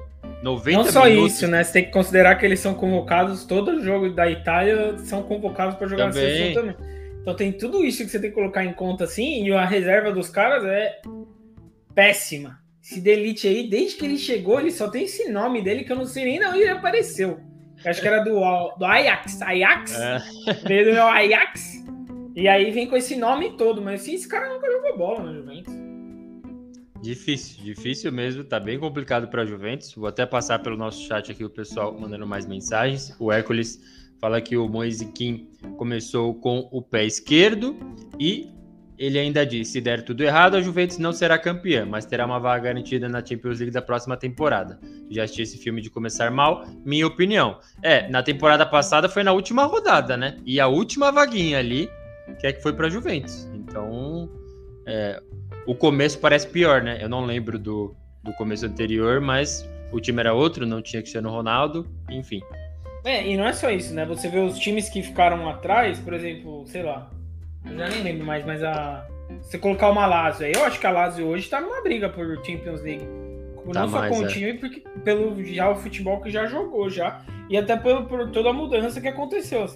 [0.43, 1.33] 90 Não só minutos.
[1.33, 1.63] isso, né?
[1.63, 5.87] Você tem que considerar que eles são convocados, todo jogo da Itália são convocados para
[5.87, 6.23] jogar também.
[6.23, 6.75] na seleção também.
[7.21, 10.11] Então tem tudo isso que você tem que colocar em conta assim, e a reserva
[10.11, 10.99] dos caras é
[11.95, 12.59] péssima.
[12.83, 15.95] Esse Delite aí, desde que ele chegou, ele só tem esse nome dele que eu
[15.95, 17.39] não sei nem onde ele apareceu.
[17.83, 18.33] Eu acho que era do,
[18.77, 19.41] do Ajax.
[19.41, 19.95] Ajax?
[19.97, 20.17] É.
[20.67, 21.85] Veio do meu Ajax.
[22.35, 25.33] E aí vem com esse nome todo, mas assim, esse cara nunca jogou bola na
[25.33, 25.82] Juventus.
[27.03, 29.93] Difícil, difícil mesmo, tá bem complicado para a Juventus.
[29.93, 33.13] Vou até passar pelo nosso chat aqui o pessoal mandando mais mensagens.
[33.19, 33.77] O Hércules
[34.21, 37.75] fala que o Moise Kim começou com o pé esquerdo
[38.17, 38.49] e
[38.97, 42.39] ele ainda diz: se der tudo errado, a Juventus não será campeã, mas terá uma
[42.39, 44.79] vaga garantida na Champions League da próxima temporada.
[45.09, 47.59] Já assisti esse filme de começar mal, minha opinião.
[47.81, 50.37] É, na temporada passada foi na última rodada, né?
[50.45, 51.89] E a última vaguinha ali
[52.39, 53.45] que é que foi para a Juventus.
[53.53, 54.29] Então,
[54.85, 55.21] é,
[55.65, 56.99] o começo parece pior, né?
[57.01, 61.29] Eu não lembro do, do começo anterior, mas o time era outro, não tinha Cristiano
[61.29, 62.41] Ronaldo, enfim.
[63.03, 64.05] É, e não é só isso, né?
[64.05, 67.11] Você vê os times que ficaram atrás, por exemplo, sei lá,
[67.65, 69.07] eu já nem lembro mais, mas a.
[69.41, 72.25] Você colocar uma Lazio aí, eu acho que a Lazio hoje tá numa briga por
[72.45, 73.07] Champions League.
[73.71, 74.27] Tá não só com o é.
[74.27, 77.21] time, porque pelo já o futebol que já jogou já.
[77.49, 79.67] E até por, por toda a mudança que aconteceu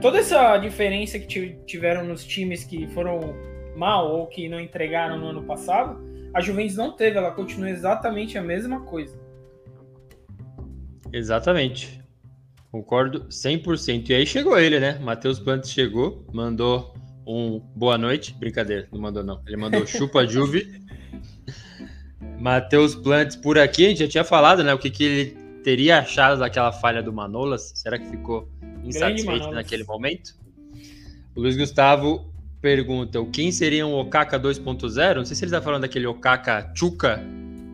[0.00, 3.34] toda essa diferença que tiveram nos times que foram
[3.76, 6.00] mal ou que não entregaram no ano passado,
[6.34, 9.18] a Juventus não teve, ela continua exatamente a mesma coisa.
[11.12, 12.02] Exatamente.
[12.70, 14.10] Concordo 100%.
[14.10, 14.98] E aí chegou ele, né?
[14.98, 16.94] Matheus Plantes chegou, mandou
[17.26, 18.34] um boa noite.
[18.34, 19.40] Brincadeira, não mandou não.
[19.46, 20.80] Ele mandou chupa Juve.
[22.38, 24.74] Matheus Plantes por aqui, a gente já tinha falado, né?
[24.74, 27.72] O que, que ele teria achado daquela falha do Manolas.
[27.74, 28.48] Será que ficou
[28.84, 30.36] insatisfeito naquele momento.
[31.34, 35.16] O Luiz Gustavo pergunta: quem seria um Okaka 2.0?
[35.16, 37.22] Não sei se ele está falando daquele Okaka Chuka,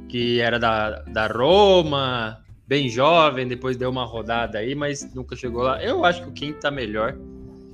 [0.08, 5.62] que era da, da Roma, bem jovem, depois deu uma rodada aí, mas nunca chegou
[5.62, 5.82] lá.
[5.82, 7.16] Eu acho que o Kim está melhor.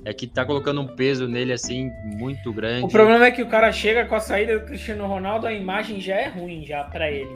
[0.05, 2.85] É que tá colocando um peso nele assim muito grande.
[2.85, 5.99] O problema é que o cara chega com a saída do Cristiano Ronaldo, a imagem
[5.99, 7.33] já é ruim já para ele.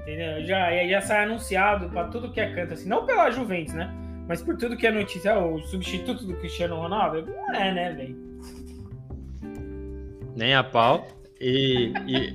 [0.00, 0.44] Entendeu?
[0.46, 3.92] Já, já sai anunciado para tudo que é canto assim, não pela Juventus, né?
[4.26, 8.31] Mas por tudo que é notícia, o substituto do Cristiano Ronaldo, não é, né, velho?
[10.42, 11.06] Nem a pau.
[11.40, 12.34] E, e,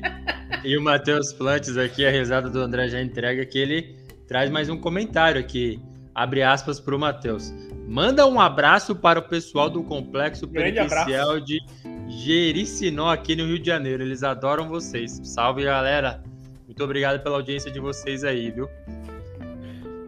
[0.63, 4.69] e o Matheus Plantes aqui, a risada do André já entrega que ele traz mais
[4.69, 5.77] um comentário aqui.
[6.15, 7.53] Abre aspas para o Matheus.
[7.85, 11.59] Manda um abraço para o pessoal do Complexo Penitencial de
[12.07, 14.01] Jericinó, aqui no Rio de Janeiro.
[14.03, 15.19] Eles adoram vocês.
[15.25, 16.23] Salve, galera.
[16.65, 18.69] Muito obrigado pela audiência de vocês aí, viu?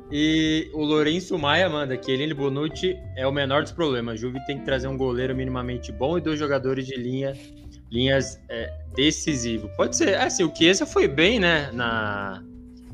[0.09, 4.21] E o Lourenço Maia manda que Eline Bonucci é o menor dos problemas.
[4.21, 7.35] Juve tem que trazer um goleiro minimamente bom e dois jogadores de linha,
[7.91, 9.69] linhas é, decisivo.
[9.75, 10.09] Pode ser.
[10.09, 11.71] É, assim, o Chiesa foi bem, né?
[11.71, 12.43] Na,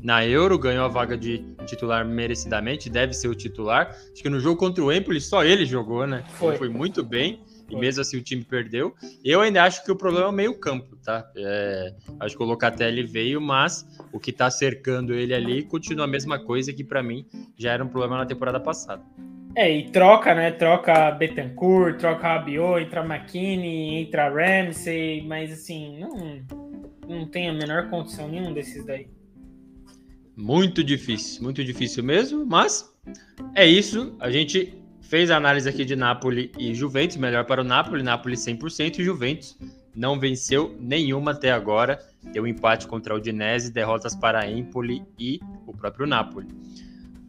[0.02, 3.90] na Euro, ganhou a vaga de titular merecidamente, deve ser o titular.
[4.12, 6.24] Acho que no jogo contra o Empoli só ele jogou, né?
[6.34, 7.42] Foi, foi muito bem.
[7.68, 8.94] E mesmo assim o time perdeu.
[9.24, 11.28] Eu ainda acho que o problema é o meio-campo, tá?
[11.36, 16.08] É, acho que o Locatelli veio, mas o que tá cercando ele ali continua a
[16.08, 19.02] mesma coisa que para mim já era um problema na temporada passada.
[19.56, 20.50] É, e troca, né?
[20.52, 26.40] Troca Betancourt, troca Rabiot, entra McKinney, entra Ramsey, mas assim, não,
[27.08, 29.08] não tem a menor condição nenhum desses daí.
[30.36, 32.94] Muito difícil, muito difícil mesmo, mas
[33.54, 34.14] é isso.
[34.20, 38.34] A gente Fez a análise aqui de Napoli e Juventus, melhor para o Napoli, Napoli
[38.34, 39.56] 100% e Juventus
[39.94, 42.00] não venceu nenhuma até agora.
[42.32, 46.48] Deu empate contra o Udinese, derrotas para Empoli e o próprio Napoli.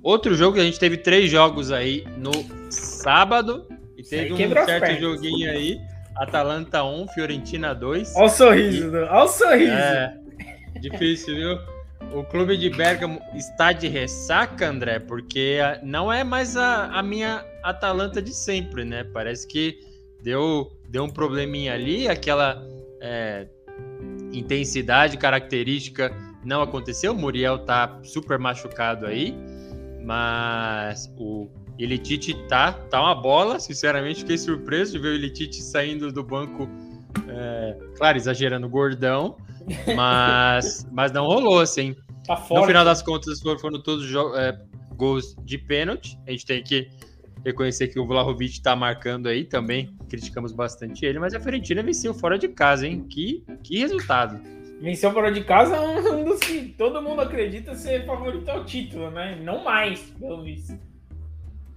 [0.08, 2.32] Outro jogo que a gente teve três jogos aí no
[2.72, 3.68] sábado
[3.98, 5.82] e teve um certo joguinho aí.
[6.16, 8.16] Atalanta 1, Fiorentina 2.
[8.16, 9.04] Olha o sorriso, e...
[9.04, 9.74] olha o sorriso.
[9.74, 10.18] É,
[10.80, 11.60] difícil, viu?
[12.18, 17.44] O clube de Bergamo está de ressaca, André, porque não é mais a, a minha
[17.62, 19.04] Atalanta de sempre, né?
[19.04, 19.78] Parece que
[20.24, 22.66] deu, deu um probleminha ali, aquela
[23.02, 23.46] é,
[24.32, 26.16] intensidade característica
[26.46, 27.12] não aconteceu.
[27.12, 29.36] O Muriel tá super machucado aí,
[30.08, 33.60] mas o Elitite tá, tá uma bola.
[33.60, 36.70] Sinceramente, fiquei surpreso de ver o Elitite saindo do banco,
[37.28, 39.36] é, claro, exagerando, gordão
[39.98, 41.94] Mas, mas não rolou, assim.
[42.26, 42.42] Tá.
[42.50, 44.58] No final das contas, foram, foram todos é,
[44.96, 46.18] gols de pênalti.
[46.26, 46.90] A gente tem que
[47.44, 49.94] reconhecer que o Vlahovic tá marcando aí também.
[50.08, 53.06] Criticamos bastante ele, mas a Fiorentina venceu fora de casa, hein?
[53.10, 54.40] Que, que resultado.
[54.80, 59.40] Venceu fora de casa um dos que todo mundo acredita ser favorito ao título, né?
[59.42, 60.78] Não mais, pelo visto.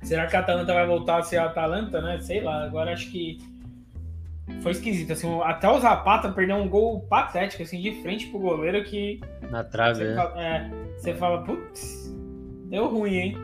[0.03, 2.19] Será que a Atalanta vai voltar a ser a Atalanta, né?
[2.21, 2.65] Sei lá.
[2.65, 3.39] Agora acho que
[4.63, 5.13] foi esquisito.
[5.13, 9.21] Assim, até o Zapata perdeu um gol patético, assim, de frente pro goleiro que.
[9.51, 10.15] Na trave, você né?
[10.15, 12.15] fala, é, você fala, putz,
[12.69, 13.37] deu ruim, hein?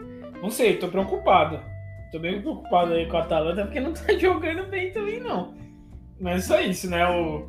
[0.42, 1.60] Não sei, tô preocupado.
[2.12, 5.54] Tô bem preocupado aí com a Atalanta, porque não tá jogando bem também, não.
[6.20, 7.06] Mas é só isso, né?
[7.08, 7.48] O,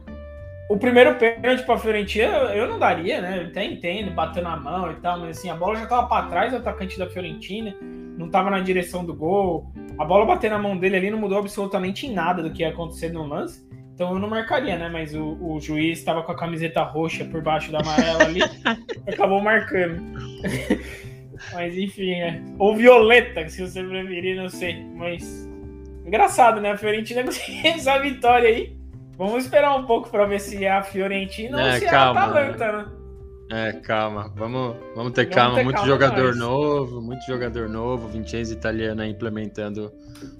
[0.70, 3.44] o primeiro pênalti pra Fiorentina eu não daria, né?
[3.44, 6.24] Eu até entendo, batendo a mão e tal, mas assim, a bola já tava pra
[6.24, 9.72] trás do atacante da Fiorentina, não tava na direção do gol.
[9.98, 12.70] A bola bater na mão dele ali não mudou absolutamente em nada do que ia
[12.70, 13.66] acontecer no lance.
[13.94, 14.90] Então eu não marcaria, né?
[14.90, 18.42] Mas o, o juiz estava com a camiseta roxa por baixo da amarela ali,
[19.08, 20.04] acabou marcando.
[21.54, 22.42] Mas enfim, é.
[22.60, 24.84] Ou violeta, se você preferir, não sei.
[24.96, 25.48] Mas.
[26.06, 26.72] Engraçado, né?
[26.72, 28.77] A Fiorentina conseguiu essa vitória aí.
[29.18, 32.24] Vamos esperar um pouco para ver se é a Fiorentina É, ou se calma, é
[32.24, 32.86] a Atalanta, né?
[33.50, 34.32] É, calma.
[34.36, 35.56] Vamos, vamos ter Vamos calma.
[35.56, 36.38] ter muito calma jogador nós.
[36.38, 38.08] novo, muito jogador novo.
[38.10, 39.92] Vincenzo italiano implementando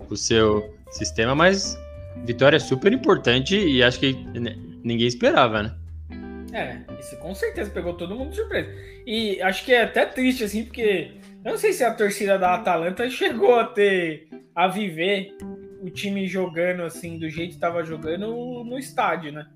[0.10, 1.78] o seu sistema, mas
[2.26, 4.14] vitória super importante e acho que
[4.84, 5.76] ninguém esperava, né?
[6.54, 8.70] É, isso com certeza pegou todo mundo de surpresa.
[9.06, 11.12] E acho que é até triste, assim, porque
[11.46, 15.36] eu não sei se a torcida da Atalanta chegou a ter, a viver
[15.82, 18.28] o time jogando, assim, do jeito que estava jogando
[18.64, 19.48] no estádio, né?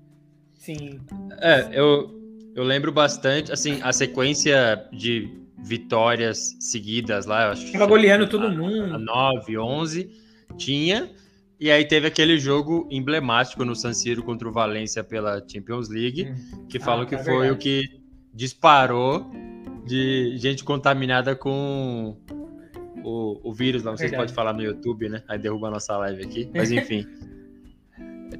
[0.54, 1.00] Sim,
[1.40, 2.10] É, eu,
[2.54, 8.28] eu lembro bastante, assim, a sequência de vitórias seguidas lá, eu acho que tava goleando
[8.28, 8.98] todo a mundo.
[8.98, 10.10] 9, 11,
[10.56, 11.10] tinha.
[11.58, 16.34] E aí teve aquele jogo emblemático no San Siro contra o Valência pela Champions League,
[16.68, 17.50] que falam Ah, que é foi verdade.
[17.52, 17.82] o que
[18.34, 19.30] disparou
[19.86, 22.16] de gente contaminada com
[23.04, 23.92] o, o vírus lá.
[23.92, 25.22] Não sei se pode falar no YouTube, né?
[25.28, 26.50] Aí derruba a nossa live aqui.
[26.54, 27.06] Mas enfim.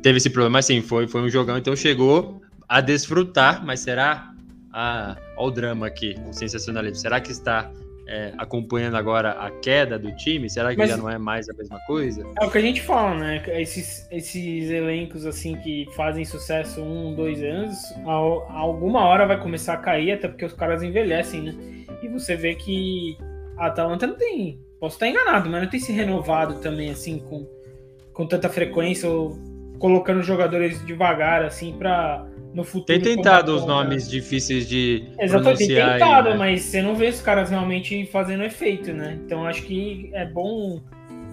[0.03, 4.33] teve esse problema, mas sim, foi, foi um jogão, então chegou a desfrutar, mas será?
[4.72, 6.96] Ah, olha o drama aqui, o sensacionalismo.
[6.96, 7.70] Será que está
[8.07, 10.48] é, acompanhando agora a queda do time?
[10.48, 12.27] Será que Mas- já não é mais a mesma coisa?
[12.40, 13.42] É o que a gente fala, né?
[13.61, 19.75] Esses, esses elencos, assim, que fazem sucesso um, dois anos, al- alguma hora vai começar
[19.75, 21.55] a cair, até porque os caras envelhecem, né?
[22.03, 23.16] E você vê que
[23.57, 24.61] a Atalanta não tem.
[24.81, 27.47] Posso estar enganado, mas não tem se renovado também, assim, com,
[28.12, 29.38] com tanta frequência, ou
[29.79, 32.85] colocando jogadores devagar, assim, pra no futuro.
[32.87, 35.88] Tem tentado os nomes difíceis de Exatamente, tem pronunciar.
[35.88, 36.37] aí, tentado, né?
[36.37, 39.19] mas você não vê os caras realmente fazendo efeito, né?
[39.25, 40.81] Então acho que é bom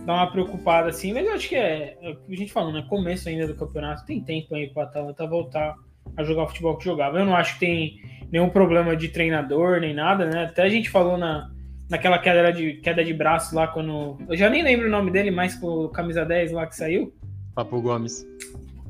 [0.06, 2.72] dar uma preocupada assim, mas eu acho que é, é o que a gente falou,
[2.72, 2.86] né?
[2.88, 5.76] Começo ainda do campeonato, tem tempo aí para Atalanta voltar
[6.16, 7.20] a jogar o futebol que jogava.
[7.20, 8.02] Eu não acho que tem
[8.32, 10.46] nenhum problema de treinador nem nada, né?
[10.46, 11.52] Até a gente falou na,
[11.90, 14.18] naquela queda de, queda de braço lá quando.
[14.30, 17.14] Eu já nem lembro o nome dele mais com o camisa 10 lá que saiu.
[17.56, 18.26] Papo Gomes.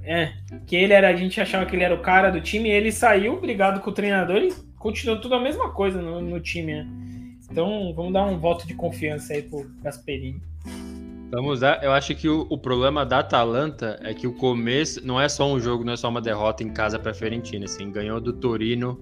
[0.03, 0.33] É,
[0.65, 2.91] que ele era, a gente achava que ele era o cara do time, e ele
[2.91, 6.87] saiu, brigado com o treinador e continuou tudo a mesma coisa no, no time, né?
[7.51, 10.41] Então vamos dar um voto de confiança aí pro Gasperini.
[11.31, 11.83] Vamos dar.
[11.83, 15.51] Eu acho que o, o problema da Atalanta é que o começo não é só
[15.51, 17.65] um jogo, não é só uma derrota em casa para a Fiorentina.
[17.65, 18.99] Assim, ganhou do Torino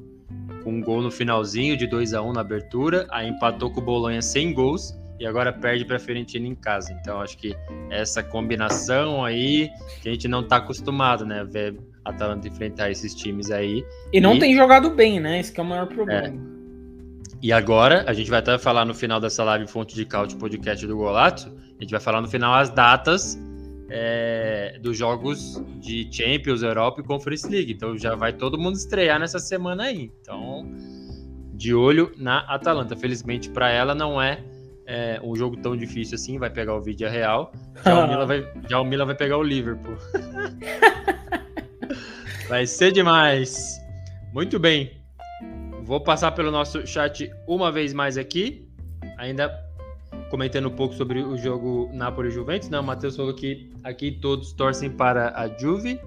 [0.63, 3.84] com um gol no finalzinho de 2 a 1 na abertura, aí empatou com o
[3.84, 6.92] Bolonha sem gols e agora perde para a Fiorentina em casa.
[6.94, 7.56] Então acho que
[7.90, 9.70] essa combinação aí
[10.02, 13.84] que a gente não tá acostumado, né, ver a Atalanta enfrentar esses times aí.
[14.13, 15.40] E não E- tem jogado bem, né?
[15.40, 16.34] Esse é o maior problema.
[17.42, 20.86] E agora, a gente vai até falar no final dessa live Fonte de Caute podcast
[20.88, 23.38] do Golato, a gente vai falar no final as datas
[23.89, 27.71] é, dos jogos de Champions, Europa e Conference League.
[27.71, 30.12] Então já vai todo mundo estrear nessa semana aí.
[30.21, 30.69] Então,
[31.54, 32.95] de olho na Atalanta.
[32.95, 34.43] Felizmente para ela não é,
[34.86, 37.52] é, um jogo tão difícil assim, vai pegar o Vídeo Real.
[37.84, 39.97] Já o, Milan vai, já o Milan vai pegar o Liverpool.
[42.47, 43.79] vai ser demais.
[44.33, 44.92] Muito bem.
[45.83, 48.67] Vou passar pelo nosso chat uma vez mais aqui,
[49.17, 49.67] ainda
[50.30, 52.69] comentando um pouco sobre o jogo Napoli-Juventus.
[52.69, 56.00] Não, o Matheus falou que aqui todos torcem para a Juve.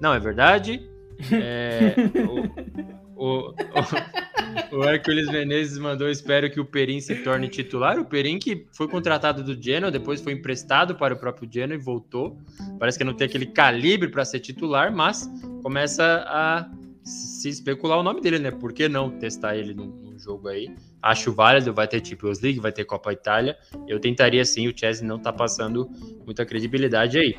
[0.00, 0.88] Não, é verdade.
[1.30, 1.94] É,
[2.26, 7.96] o, o, o, o Hércules Menezes mandou, espero que o Perim se torne titular.
[7.96, 11.78] O Perim que foi contratado do Genoa, depois foi emprestado para o próprio Genoa e
[11.78, 12.36] voltou.
[12.76, 15.30] Parece que não tem aquele calibre para ser titular, mas
[15.62, 16.68] começa a
[17.04, 18.50] se especular o nome dele, né?
[18.50, 20.74] Por que não testar ele num, num jogo aí?
[21.02, 23.56] Acho válido, vai ter Champions League, vai ter Copa Itália.
[23.88, 25.90] Eu tentaria sim, o Chelsea não tá passando
[26.24, 27.34] muita credibilidade aí.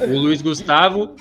[0.00, 1.16] O Luiz Gustavo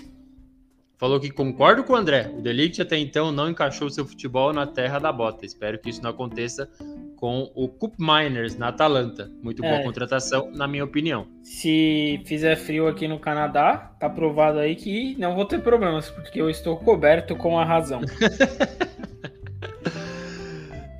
[0.98, 2.30] falou que concordo com o André.
[2.38, 5.46] O Delict até então não encaixou seu futebol na terra da bota.
[5.46, 6.70] Espero que isso não aconteça
[7.16, 9.32] com o Cup Miners na Atalanta.
[9.42, 9.84] Muito boa É.
[9.84, 11.28] contratação, na minha opinião.
[11.42, 16.42] Se fizer frio aqui no Canadá, tá provado aí que não vou ter problemas, porque
[16.42, 18.02] eu estou coberto com a razão.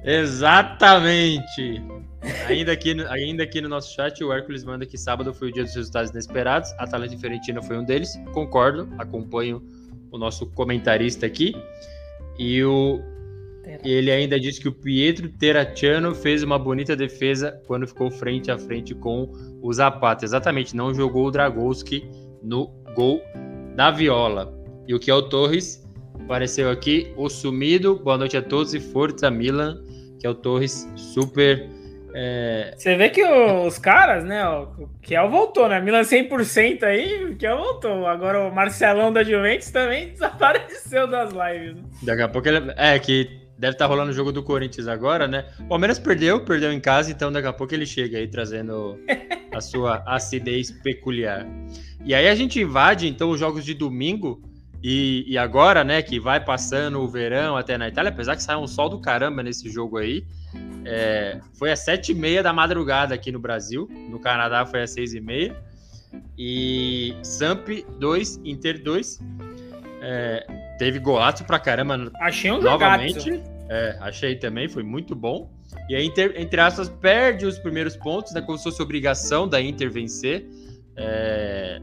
[0.04, 1.82] Exatamente!
[2.48, 5.54] Ainda aqui, no- ainda aqui no nosso chat, o Hércules manda que sábado foi o
[5.54, 6.72] dia dos resultados inesperados.
[6.78, 8.20] Atalanta e Fiorentina foi um deles.
[8.34, 9.62] Concordo, acompanho
[10.12, 11.56] o nosso comentarista aqui.
[12.38, 13.00] E o,
[13.84, 18.58] ele ainda disse que o Pietro Terracciano fez uma bonita defesa quando ficou frente a
[18.58, 19.32] frente com
[19.62, 20.26] o Zapata.
[20.26, 22.10] Exatamente, não jogou o Dragowski
[22.44, 23.22] no gol
[23.76, 24.54] da Viola.
[24.88, 25.88] E o Kiel Torres
[26.24, 27.96] apareceu aqui, o sumido.
[27.98, 29.82] Boa noite a todos e Forza Milan.
[30.20, 31.68] Kiel Torres, super.
[32.14, 34.44] é, Você vê que o- os caras, né?
[34.48, 35.80] O Kiel voltou, né?
[35.80, 38.06] Milan 100% aí, o Kiel voltou.
[38.06, 41.76] Agora o Marcelão da Juventus também desapareceu das lives.
[41.76, 41.84] né?
[42.04, 42.72] daqui a pouco ele.
[42.76, 45.46] É, que deve estar rolando o jogo do Corinthians agora, né?
[45.60, 48.98] O Palmeiras perdeu, perdeu em casa, então daqui a pouco ele chega aí trazendo
[49.54, 51.46] a sua acidez peculiar.
[52.04, 54.42] E aí a gente invade, então, os jogos de domingo.
[54.82, 58.60] E, e agora, né, que vai passando o verão até na Itália, apesar que saiu
[58.60, 60.26] um sol do caramba nesse jogo aí.
[60.86, 63.90] é, foi às sete e meia da madrugada aqui no Brasil.
[64.10, 65.56] No Canadá foi às seis e meia.
[66.38, 67.68] E Samp
[68.00, 69.20] 2, Inter 2.
[70.02, 73.44] É, teve golaço pra caramba Achei um novamente.
[73.70, 75.52] É, achei também, foi muito bom.
[75.88, 78.42] E aí, Inter, entre aspas, perde os primeiros pontos, né?
[78.42, 80.48] Como se fosse obrigação da Inter vencer.
[80.96, 81.80] É,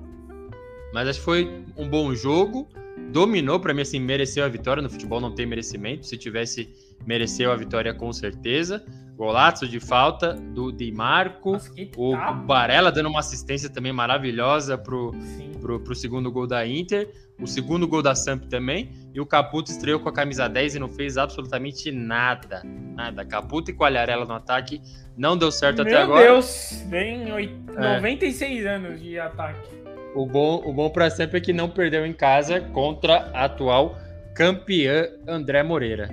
[0.92, 2.68] Mas acho que foi um bom jogo.
[3.12, 4.82] Dominou, para mim, assim, mereceu a vitória.
[4.82, 6.06] No futebol não tem merecimento.
[6.06, 6.68] Se tivesse,
[7.06, 8.84] mereceu a vitória com certeza.
[9.16, 11.52] Golaço de falta do Di Marco.
[11.52, 15.14] Nossa, O Barella dando uma assistência também maravilhosa pro,
[15.62, 17.08] pro, pro segundo gol da Inter,
[17.40, 20.78] o segundo gol da Samp também, e o Caputo estreou com a camisa 10 e
[20.78, 22.62] não fez absolutamente nada.
[22.94, 23.24] Nada.
[23.24, 24.82] Caputo e Qualharela no ataque
[25.16, 26.22] não deu certo Meu até agora.
[26.26, 27.94] Deus, vem oit- É.
[27.96, 29.70] 96 anos de ataque.
[30.16, 33.96] O bom, o bom pra Samp é que não perdeu em casa contra a atual
[34.34, 36.08] campeã André Moreira.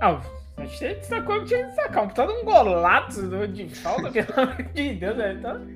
[0.00, 0.20] Ah,
[0.56, 2.04] a gente destacou que tinha que destacar.
[2.04, 5.16] Um puta de um golaço de falta, pelo amor de Deus.
[5.16, 5.32] Né?
[5.38, 5.66] Então,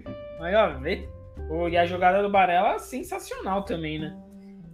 [0.41, 1.09] mas ó, vê.
[1.51, 4.17] O- E a jogada do Barella sensacional também, né?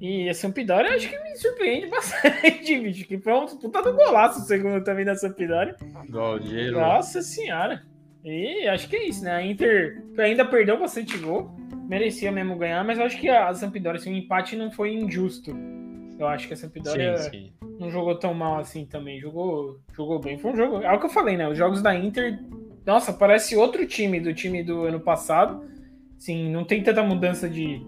[0.01, 3.07] E a Sampdoria acho que me surpreende bastante, bicho.
[3.07, 5.77] Que foi um puta do golaço o segundo também da Sampdoria.
[6.81, 7.83] Nossa senhora.
[8.25, 9.33] E acho que é isso, né?
[9.33, 11.55] A Inter ainda perdeu bastante gol.
[11.89, 15.55] Merecia mesmo ganhar, mas eu acho que a Sampdoria, assim, o empate não foi injusto.
[16.19, 17.53] Eu acho que a Sampdoria Sim, sim.
[17.79, 19.21] não jogou tão mal assim também.
[19.21, 20.39] Jogou, jogou bem.
[20.39, 20.77] Foi um jogo.
[20.83, 21.49] É o que eu falei, né?
[21.49, 22.39] Os jogos da Inter.
[22.87, 25.65] Nossa, parece outro time do time do ano passado.
[26.19, 27.85] Sim, não tem tanta mudança de.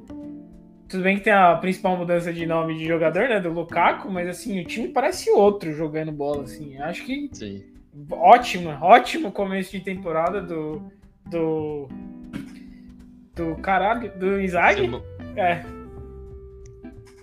[0.88, 3.40] Tudo bem que tem a principal mudança de nome de jogador, né?
[3.40, 6.76] Do Lukaku, mas assim, o time parece outro jogando bola, assim.
[6.78, 7.64] Acho que sim.
[8.10, 10.82] ótimo, ótimo começo de temporada do.
[11.30, 11.88] Do.
[13.36, 14.90] Do caralho, do Inzaghi.
[15.36, 15.62] É.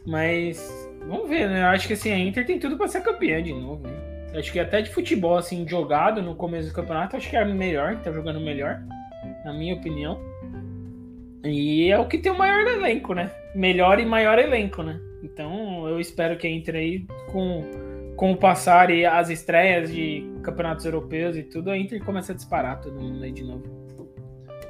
[0.06, 1.64] Mas vamos ver, né?
[1.64, 4.30] Eu acho que assim, a Inter tem tudo pra ser campeã de novo, né?
[4.32, 7.46] Eu Acho que até de futebol, assim, jogado no começo do campeonato, acho que é
[7.46, 8.82] melhor, tá jogando melhor,
[9.44, 10.20] na minha opinião.
[11.44, 13.32] E é o que tem o maior elenco, né?
[13.54, 15.00] Melhor e maior elenco, né?
[15.22, 17.64] Então eu espero que a Inter aí, com,
[18.16, 22.36] com o passar e as estreias de campeonatos europeus e tudo, a Inter comece a
[22.36, 23.83] disparar todo mundo aí de novo.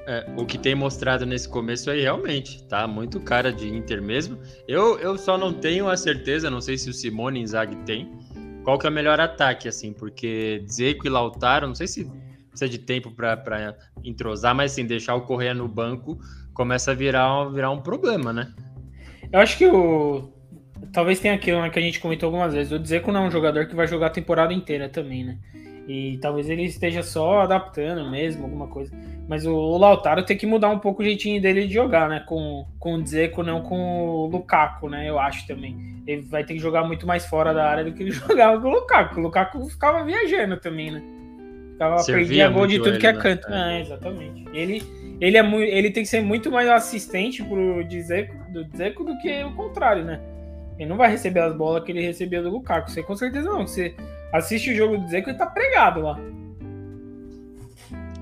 [0.05, 4.37] É, o que tem mostrado nesse começo aí realmente tá muito cara de Inter mesmo.
[4.67, 8.11] Eu, eu só não tenho a certeza, não sei se o Simone Inzaghi tem,
[8.63, 12.11] qual que é o melhor ataque, assim, porque Dzeko e Lautaro, não sei se
[12.49, 16.19] precisa de tempo para entrosar, mas assim, deixar o Correia no banco
[16.53, 18.53] começa a virar, virar um problema, né?
[19.31, 20.31] Eu acho que o.
[20.91, 22.71] Talvez tenha aquilo né, que a gente comentou algumas vezes.
[22.71, 25.39] O Dzeko não é um jogador que vai jogar a temporada inteira também, né?
[25.87, 28.91] E talvez ele esteja só adaptando mesmo, alguma coisa.
[29.27, 32.23] Mas o Lautaro tem que mudar um pouco o jeitinho dele de jogar, né?
[32.25, 35.09] Com, com o Dzeko, não com o Lukaku, né?
[35.09, 36.01] Eu acho também.
[36.05, 38.67] Ele vai ter que jogar muito mais fora da área do que ele jogava com
[38.67, 39.19] o Lukaku.
[39.19, 41.01] O Lukaku ficava viajando também, né?
[41.71, 43.21] Ficava Servia perdia gol de tudo ele, que é né?
[43.21, 43.47] canto.
[43.51, 43.77] É.
[43.77, 44.45] É, exatamente.
[44.53, 44.83] Ele,
[45.19, 49.17] ele, é muito, ele tem que ser muito mais assistente pro Dzeko, do Dzeko do
[49.19, 50.19] que o contrário, né?
[50.77, 52.91] Ele não vai receber as bolas que ele recebia do Lukaku.
[52.91, 53.65] Você com certeza não.
[53.65, 53.95] Você
[54.33, 56.17] assiste o jogo do Dzeko e tá pregado lá.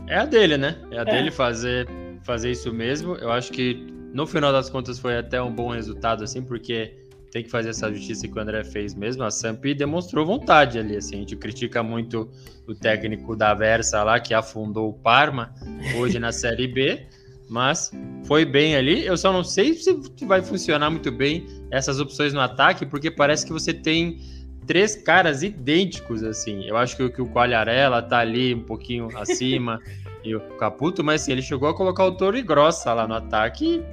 [0.08, 0.76] É a dele, né?
[0.92, 1.06] É a É.
[1.06, 1.88] dele fazer,
[2.24, 3.16] fazer isso mesmo.
[3.16, 6.98] Eu acho que no final das contas foi até um bom resultado, assim, porque
[7.32, 9.24] tem que fazer essa justiça que o André fez mesmo.
[9.24, 11.16] A Samp demonstrou vontade ali, assim.
[11.16, 12.30] A gente critica muito
[12.68, 15.54] o técnico da Versa lá, que afundou o Parma
[15.98, 17.06] hoje na Série B,
[17.50, 17.90] mas
[18.26, 19.06] foi bem ali.
[19.06, 23.46] Eu só não sei se vai funcionar muito bem essas opções no ataque, porque parece
[23.46, 24.20] que você tem
[24.66, 26.66] três caras idênticos, assim.
[26.66, 29.80] Eu acho que, que o Qualharela tá ali um pouquinho acima
[30.24, 33.16] e o Caputo, mas assim, ele chegou a colocar o Toro e Grossa lá no
[33.16, 33.84] ataque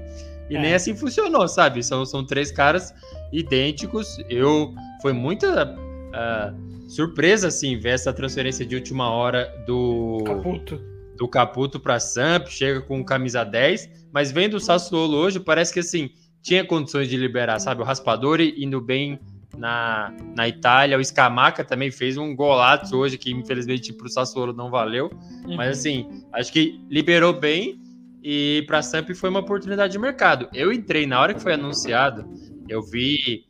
[0.49, 0.61] e, e é.
[0.61, 1.83] nem assim funcionou, sabe?
[1.83, 2.95] São, são três caras
[3.33, 4.19] idênticos.
[4.29, 10.81] Eu foi muita uh, surpresa assim ver essa transferência de última hora do Caputo,
[11.17, 15.81] do Caputo para Samp, chega com camisa 10, mas vendo o Sassuolo hoje, parece que
[15.81, 16.11] assim,
[16.43, 17.83] tinha condições de liberar, sabe?
[17.83, 19.19] O Raspadori indo bem
[19.57, 24.53] na, na Itália, o Scamaca também fez um golaço hoje que infelizmente para o Sassuolo
[24.53, 25.11] não valeu,
[25.45, 25.57] uhum.
[25.57, 27.81] mas assim, acho que liberou bem
[28.23, 30.49] e para Samp foi uma oportunidade de mercado.
[30.53, 32.29] Eu entrei na hora que foi anunciado,
[32.69, 33.45] eu vi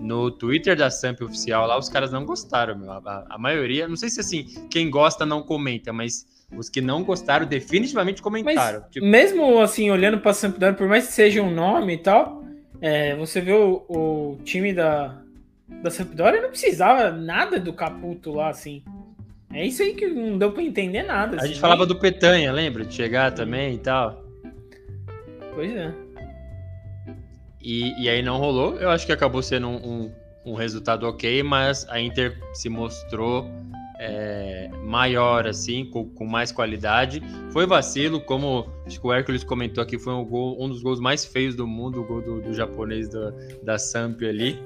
[0.00, 2.92] no Twitter da Samp oficial lá, os caras não gostaram, meu.
[2.92, 6.26] A, a, maioria, não sei se assim, quem gosta não comenta, mas
[6.56, 8.82] os que não gostaram definitivamente comentaram.
[8.90, 9.04] Tipo...
[9.06, 12.44] Mesmo assim, olhando para Sampdoria, por mais que seja um nome e tal,
[12.80, 15.20] é, você vê o, o, time da,
[15.82, 18.82] da Sampdoria não precisava nada do Caputo lá, assim.
[19.52, 21.36] É isso aí que não deu para entender nada.
[21.36, 22.84] A assim, gente falava do Petanha, lembra?
[22.84, 24.24] De chegar também e tal.
[25.54, 25.92] Pois é.
[27.62, 28.76] E, e aí não rolou.
[28.76, 30.12] Eu acho que acabou sendo um, um,
[30.44, 33.50] um resultado ok, mas a Inter se mostrou
[33.98, 37.22] é, maior, assim, com, com, mais qualidade.
[37.50, 41.00] Foi vacilo, como acho que o Hércules comentou aqui, foi um, gol, um dos gols
[41.00, 44.58] mais feios do mundo, o gol do, do japonês da, da Samp ali.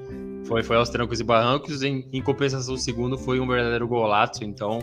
[0.45, 1.83] Foi, foi aos trancos e barrancos.
[1.83, 4.79] Em, em compensação, o segundo foi um verdadeiro golaço, então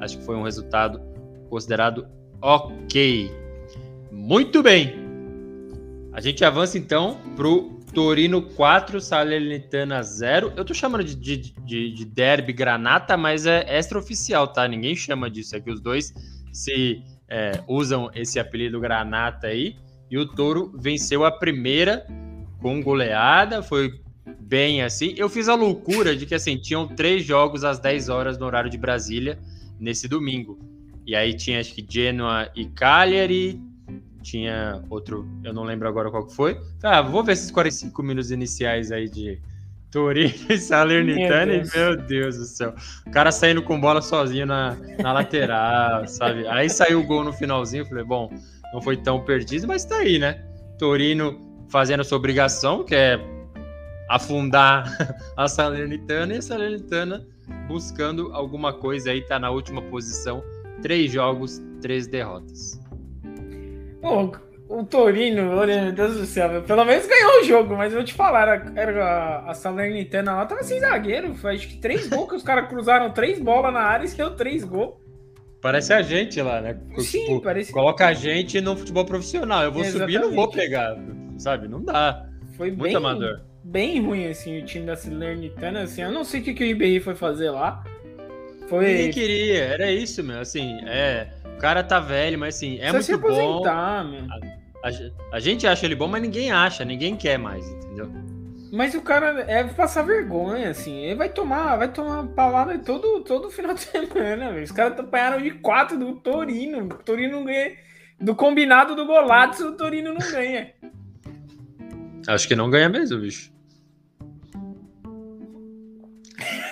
[0.00, 1.00] acho que foi um resultado
[1.48, 2.06] considerado
[2.40, 3.30] ok.
[4.10, 4.94] Muito bem.
[6.12, 10.52] A gente avança então pro Torino 4, Salernitana 0.
[10.56, 14.66] Eu tô chamando de, de, de, de derby granata, mas é extraoficial, tá?
[14.66, 15.56] Ninguém chama disso.
[15.56, 16.12] É que os dois
[16.52, 19.76] se é, usam esse apelido granata aí.
[20.10, 22.06] E o Toro venceu a primeira
[22.60, 24.01] com goleada, foi
[24.40, 25.14] bem assim.
[25.16, 28.70] Eu fiz a loucura de que assim, tinham três jogos às 10 horas no horário
[28.70, 29.38] de Brasília
[29.78, 30.58] nesse domingo.
[31.06, 33.60] E aí tinha acho que Genoa e Cagliari,
[34.22, 36.60] tinha outro, eu não lembro agora qual que foi.
[36.82, 39.40] Ah, vou ver esses 45 minutos iniciais aí de
[39.90, 41.74] Torino e Salernitana meu Deus.
[41.74, 42.74] meu Deus do céu.
[43.06, 46.46] O cara saindo com bola sozinho na, na lateral, sabe?
[46.46, 48.32] Aí saiu o gol no finalzinho, falei, bom,
[48.72, 50.44] não foi tão perdido, mas tá aí, né?
[50.78, 53.20] Torino fazendo sua obrigação, que é
[54.14, 54.84] afundar
[55.36, 57.26] a Salernitana e a Salernitana
[57.66, 60.42] buscando alguma coisa aí, tá na última posição,
[60.80, 62.80] três jogos, três derrotas.
[64.00, 64.32] Pô,
[64.68, 68.14] o Torino, meu Deus do céu, pelo menos ganhou o jogo, mas eu vou te
[68.14, 72.36] falar, era, era a Salernitana lá, tava sem zagueiro, foi acho que três gols que
[72.36, 74.94] os caras cruzaram três bolas na área e deu três gols.
[75.60, 76.76] Parece a gente lá, né?
[76.98, 77.72] Sim, tipo, parece.
[77.72, 79.62] Coloca a gente no futebol profissional.
[79.62, 80.12] Eu vou Exatamente.
[80.12, 80.96] subir e não vou pegar,
[81.38, 81.68] sabe?
[81.68, 82.26] Não dá.
[82.56, 83.42] Foi Muito bem, amador.
[83.64, 86.02] Bem ruim, assim, o time da Salernitana, assim.
[86.02, 87.84] Eu não sei o que, que o Ribéry foi fazer lá.
[88.68, 88.86] Foi...
[88.86, 90.40] Ninguém queria, era isso, meu.
[90.40, 91.28] Assim, é
[91.62, 93.64] cara tá velho, mas assim, é Você muito bom.
[93.68, 94.00] A,
[94.82, 94.90] a,
[95.36, 98.10] a, gente acha ele bom, mas ninguém acha, ninguém quer mais, entendeu?
[98.72, 101.04] Mas o cara é passar vergonha, assim.
[101.04, 104.64] Ele vai tomar, vai tomar palavra todo, todo final de semana, velho.
[104.64, 106.86] Os caras apanharam de quatro do Torino.
[106.86, 107.76] O Torino não ganha.
[108.18, 110.72] Do combinado do Golato, o Torino não ganha.
[112.26, 113.52] Acho que não ganha mesmo, bicho.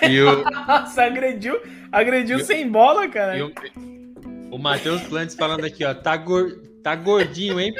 [0.01, 0.43] E o...
[0.49, 3.37] Nossa, agrediu, agrediu sem bola, cara.
[4.51, 5.93] O, Matheus Plantes falando aqui, ó.
[5.93, 6.51] Tá, gor...
[6.83, 7.73] tá gordinho, hein,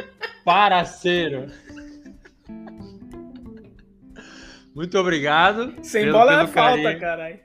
[0.45, 1.47] paraceiro?
[4.74, 5.74] Muito obrigado.
[5.84, 7.39] Sem bola é falta, caralho.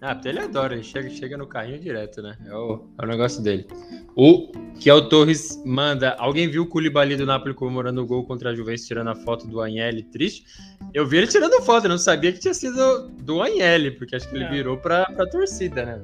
[0.00, 2.36] Ah, porque ele adora, ele chega, chega no carrinho direto, né?
[2.46, 3.66] É o, é o negócio dele.
[4.14, 6.14] O que é o Torres manda.
[6.18, 9.46] Alguém viu o Koulibaly do Napoli comemorando o gol contra a Juventus, tirando a foto
[9.46, 10.44] do Agnelli triste?
[10.92, 14.28] Eu vi ele tirando foto, eu não sabia que tinha sido do Agnelli, porque acho
[14.28, 14.50] que ele é.
[14.50, 16.00] virou pra, pra torcida, né?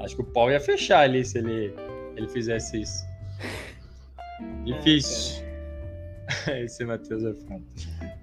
[0.00, 0.04] É.
[0.04, 1.74] Acho que o pau ia fechar ali se ele,
[2.16, 3.04] ele fizesse isso.
[4.64, 5.45] Difícil.
[6.46, 7.62] É, Esse Matheus é foda.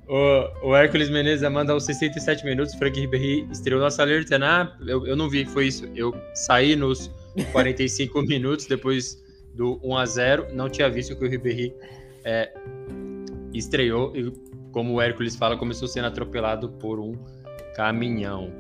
[0.08, 2.74] O, o Hércules Menezes manda aos 67 minutos.
[2.76, 4.38] Frank Ribéry estreou nossa alerta.
[4.42, 5.90] Ah, eu, eu não vi, foi isso.
[5.96, 7.10] Eu saí nos
[7.52, 9.22] 45 minutos depois
[9.54, 11.74] do 1 a 0 Não tinha visto que o Ribéry
[12.26, 12.52] é,
[13.54, 14.32] estreou e,
[14.72, 17.18] como o Hércules fala, começou sendo atropelado por um
[17.76, 18.52] caminhão.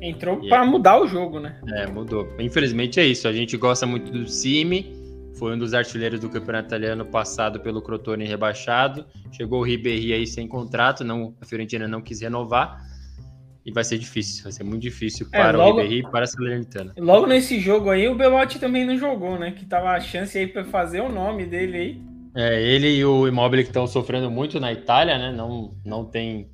[0.00, 1.60] Entrou para mudar o jogo, né?
[1.74, 2.28] É, mudou.
[2.38, 3.28] Infelizmente é isso.
[3.28, 5.01] A gente gosta muito do Cime.
[5.38, 9.06] Foi um dos artilheiros do campeonato italiano passado pelo Crotone rebaixado.
[9.30, 12.80] Chegou o Ribéry aí sem contrato, não, a Fiorentina não quis renovar.
[13.64, 16.24] E vai ser difícil, vai ser muito difícil é, para logo, o Ribéry e para
[16.24, 16.92] a Salernitana.
[16.98, 19.52] Logo nesse jogo aí, o Belotti também não jogou, né?
[19.52, 22.02] Que tava a chance aí para fazer o nome dele aí.
[22.34, 25.32] É, ele e o Immobile que estão sofrendo muito na Itália, né?
[25.32, 26.50] Não, não tem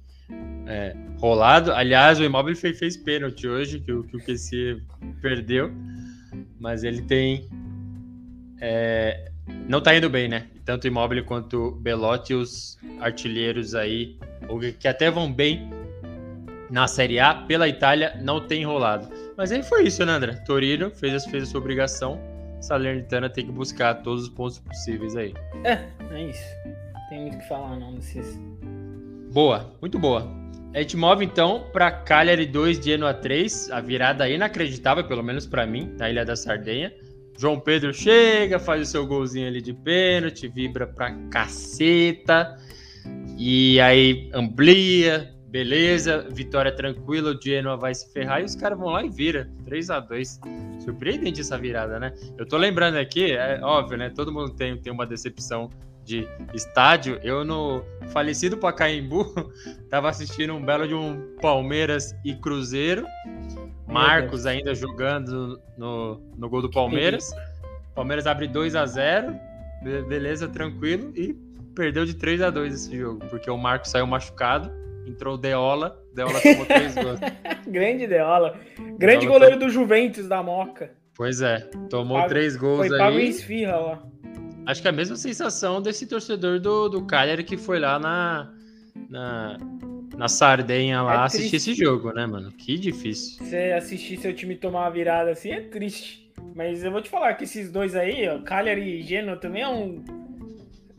[0.66, 1.72] é, rolado.
[1.72, 4.80] Aliás, o Imóvel fez, fez pênalti hoje, que, que o QC
[5.22, 5.72] perdeu.
[6.60, 7.48] Mas ele tem.
[8.60, 9.30] É,
[9.68, 10.46] não tá indo bem, né?
[10.64, 14.18] Tanto Imóvel quanto Belotti, os artilheiros aí,
[14.78, 15.70] que até vão bem
[16.70, 19.08] na Série A, pela Itália, não tem rolado.
[19.36, 20.32] Mas aí foi isso, né, André?
[20.44, 22.20] Torino fez, fez a sua obrigação.
[22.60, 25.32] Salernitana tem que buscar todos os pontos possíveis aí.
[25.64, 26.44] É, é isso.
[27.08, 28.38] Tem muito o que falar, não, desses.
[29.32, 30.28] Boa, muito boa.
[30.74, 35.66] A gente move então para Cagliari 2, Genoa 3, a virada inacreditável, pelo menos para
[35.66, 36.92] mim, na Ilha da Sardenha.
[37.38, 42.58] João Pedro chega, faz o seu golzinho ali de pênalti, vibra pra caceta.
[43.38, 48.88] E aí amplia, beleza, vitória tranquila, o Genoa vai se ferrar e os caras vão
[48.88, 50.40] lá e vira 3 a 2
[50.80, 52.12] Surpreendente essa virada, né?
[52.36, 54.10] Eu tô lembrando aqui, é óbvio, né?
[54.10, 55.70] Todo mundo tem, tem uma decepção
[56.04, 59.32] de estádio, eu no falecido Pacaembu
[59.88, 63.06] tava assistindo um belo de um Palmeiras e Cruzeiro.
[63.88, 67.30] Marcos ainda jogando no, no gol do Palmeiras.
[67.94, 69.48] Palmeiras abre 2 a 0
[70.08, 71.34] beleza, tranquilo, e
[71.74, 74.70] perdeu de 3 a 2 esse jogo, porque o Marcos saiu machucado,
[75.06, 77.20] entrou o Deola, Deola tomou 3 gols.
[77.66, 78.58] Grande Deola.
[78.98, 80.90] Grande Deola goleiro do Juventus da Moca.
[81.14, 82.90] Pois é, tomou 3 gols foi aí.
[82.90, 84.02] Foi pago em esfirra lá.
[84.66, 88.52] Acho que é a mesma sensação desse torcedor do, do Cagliari que foi lá na,
[89.08, 89.56] na,
[90.18, 92.50] na Sardenha lá é assistir esse jogo, né, mano?
[92.50, 93.38] Que difícil.
[93.38, 96.28] Você assistir seu time tomar uma virada assim é triste.
[96.56, 99.68] Mas eu vou te falar que esses dois aí, ó, Cagliari e Genoa também é
[99.68, 100.04] um.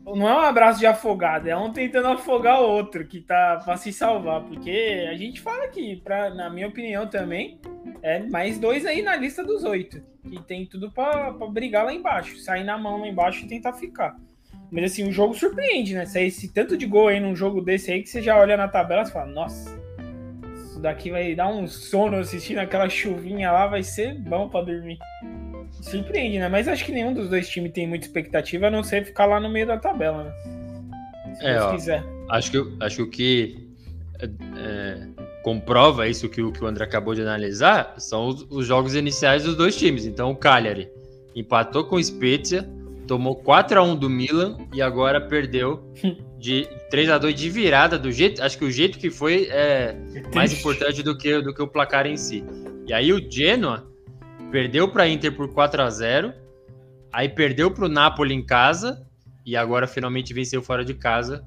[0.06, 3.76] Não é um abraço de afogado, é um tentando afogar o outro que tá pra
[3.76, 4.42] se salvar.
[4.42, 7.60] Porque a gente fala que, pra, na minha opinião também,
[8.02, 12.38] é mais dois aí na lista dos oito que tem tudo para brigar lá embaixo,
[12.38, 14.16] sair na mão lá embaixo e tentar ficar.
[14.70, 16.06] Mas assim, o jogo surpreende, né?
[16.06, 18.68] Sair esse tanto de gol aí num jogo desse aí que você já olha na
[18.68, 19.80] tabela e fala, nossa,
[20.54, 24.98] isso daqui vai dar um sono assistindo aquela chuvinha lá, vai ser bom para dormir.
[25.82, 26.48] Surpreende, né?
[26.48, 29.40] Mas acho que nenhum dos dois times tem muita expectativa, a não ser ficar lá
[29.40, 30.32] no meio da tabela, né?
[31.34, 32.04] Se é, ó, quiser.
[32.28, 33.68] Acho que, acho que
[34.20, 38.66] é, é comprova isso que, o, que o André acabou de analisar, são os, os,
[38.66, 40.04] jogos iniciais dos dois times.
[40.06, 40.90] Então o Cagliari
[41.34, 42.68] empatou com o Spezia,
[43.10, 45.92] tomou 4 a 1 do Milan e agora perdeu
[46.38, 49.96] de 3 a 2 de virada do jeito, acho que o jeito que foi é,
[50.14, 52.44] é mais importante do que do que o placar em si.
[52.86, 53.90] E aí o Genoa
[54.52, 56.32] perdeu para Inter por 4 a 0,
[57.12, 59.04] aí perdeu para o Napoli em casa
[59.44, 61.44] e agora finalmente venceu fora de casa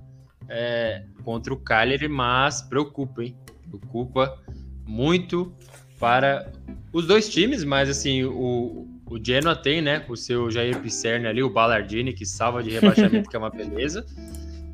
[0.49, 3.37] é, contra o Cagliari, mas preocupa, hein?
[3.69, 4.37] preocupa
[4.85, 5.55] muito
[5.97, 6.51] para
[6.91, 11.43] os dois times, mas assim, o, o Genoa tem, né, o seu Jair Pisserni ali,
[11.43, 14.05] o Ballardini, que salva de rebaixamento, que é uma beleza,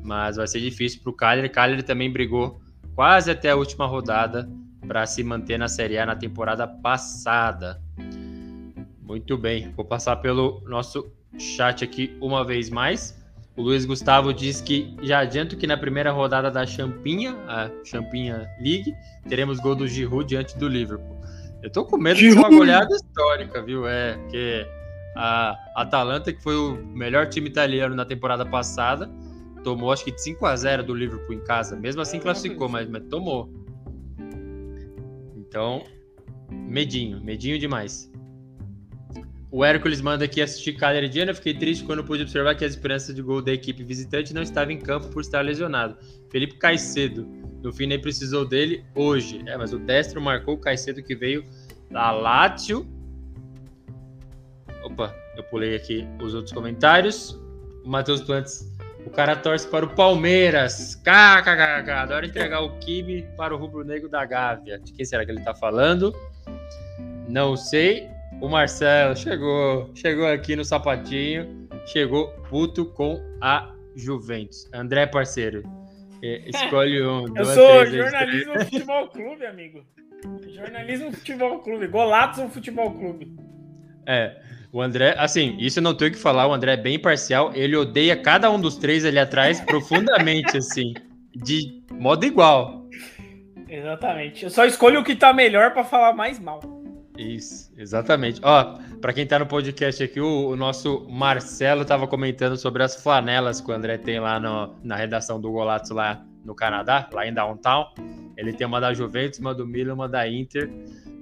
[0.02, 1.48] mas vai ser difícil para o Cagliari.
[1.48, 2.60] Cagliari também brigou
[2.94, 4.48] quase até a última rodada
[4.86, 7.80] para se manter na Série A na temporada passada.
[9.02, 13.18] Muito bem, vou passar pelo nosso chat aqui uma vez mais.
[13.56, 18.48] O Luiz Gustavo diz que já adianto que na primeira rodada da Champinha, a Champinha
[18.60, 18.94] League,
[19.28, 21.20] teremos gol do Giroud diante do Liverpool.
[21.62, 23.86] Eu tô com medo de uma goleada histórica, viu?
[23.86, 24.66] É, porque
[25.16, 29.10] a Atalanta, que foi o melhor time italiano na temporada passada,
[29.62, 31.76] tomou acho que de 5 a 0 do Liverpool em casa.
[31.76, 33.52] Mesmo assim classificou, mas, mas tomou.
[35.36, 35.84] Então,
[36.50, 38.10] medinho, medinho demais.
[39.52, 41.34] O Hércules manda aqui assistir Cagliari.
[41.34, 44.72] Fiquei triste quando pude observar que a esperança de gol da equipe visitante não estava
[44.72, 45.96] em campo por estar lesionado.
[46.30, 47.28] Felipe Caicedo,
[47.62, 49.42] no fim nem precisou dele hoje.
[49.46, 51.44] É, mas o Destro marcou o Caicedo que veio
[51.90, 52.86] da Lazio.
[54.82, 57.38] Opa, eu pulei aqui os outros comentários.
[57.84, 58.70] O Matheus Plantes,
[59.06, 60.94] o cara torce para o Palmeiras.
[60.96, 64.78] KKKK, adora entregar o Kibe para o rubro-negro da Gávea.
[64.78, 66.14] De quem será que ele está falando?
[67.28, 68.08] Não sei.
[68.40, 74.66] O Marcelo chegou, chegou aqui no sapatinho, chegou puto com a Juventus.
[74.72, 75.62] André, parceiro,
[76.22, 77.36] é, escolhe um.
[77.36, 79.84] Eu sou jornalismo futebol clube, amigo.
[80.54, 83.34] Jornalismo futebol clube, Golatos futebol clube.
[84.06, 84.36] É,
[84.72, 87.76] o André, assim, isso não tenho o que falar, o André é bem parcial, ele
[87.76, 90.94] odeia cada um dos três ali atrás profundamente, assim,
[91.34, 92.86] de modo igual.
[93.68, 94.44] Exatamente.
[94.44, 96.79] Eu só escolho o que tá melhor para falar mais mal.
[97.20, 98.40] Isso, exatamente.
[98.42, 102.96] Ó, para quem tá no podcast aqui, o, o nosso Marcelo tava comentando sobre as
[102.96, 107.26] flanelas que o André tem lá no, na redação do Golatos lá no Canadá, lá
[107.26, 107.92] em Downtown.
[108.38, 110.70] Ele tem uma da Juventus, uma do Milan, uma da Inter.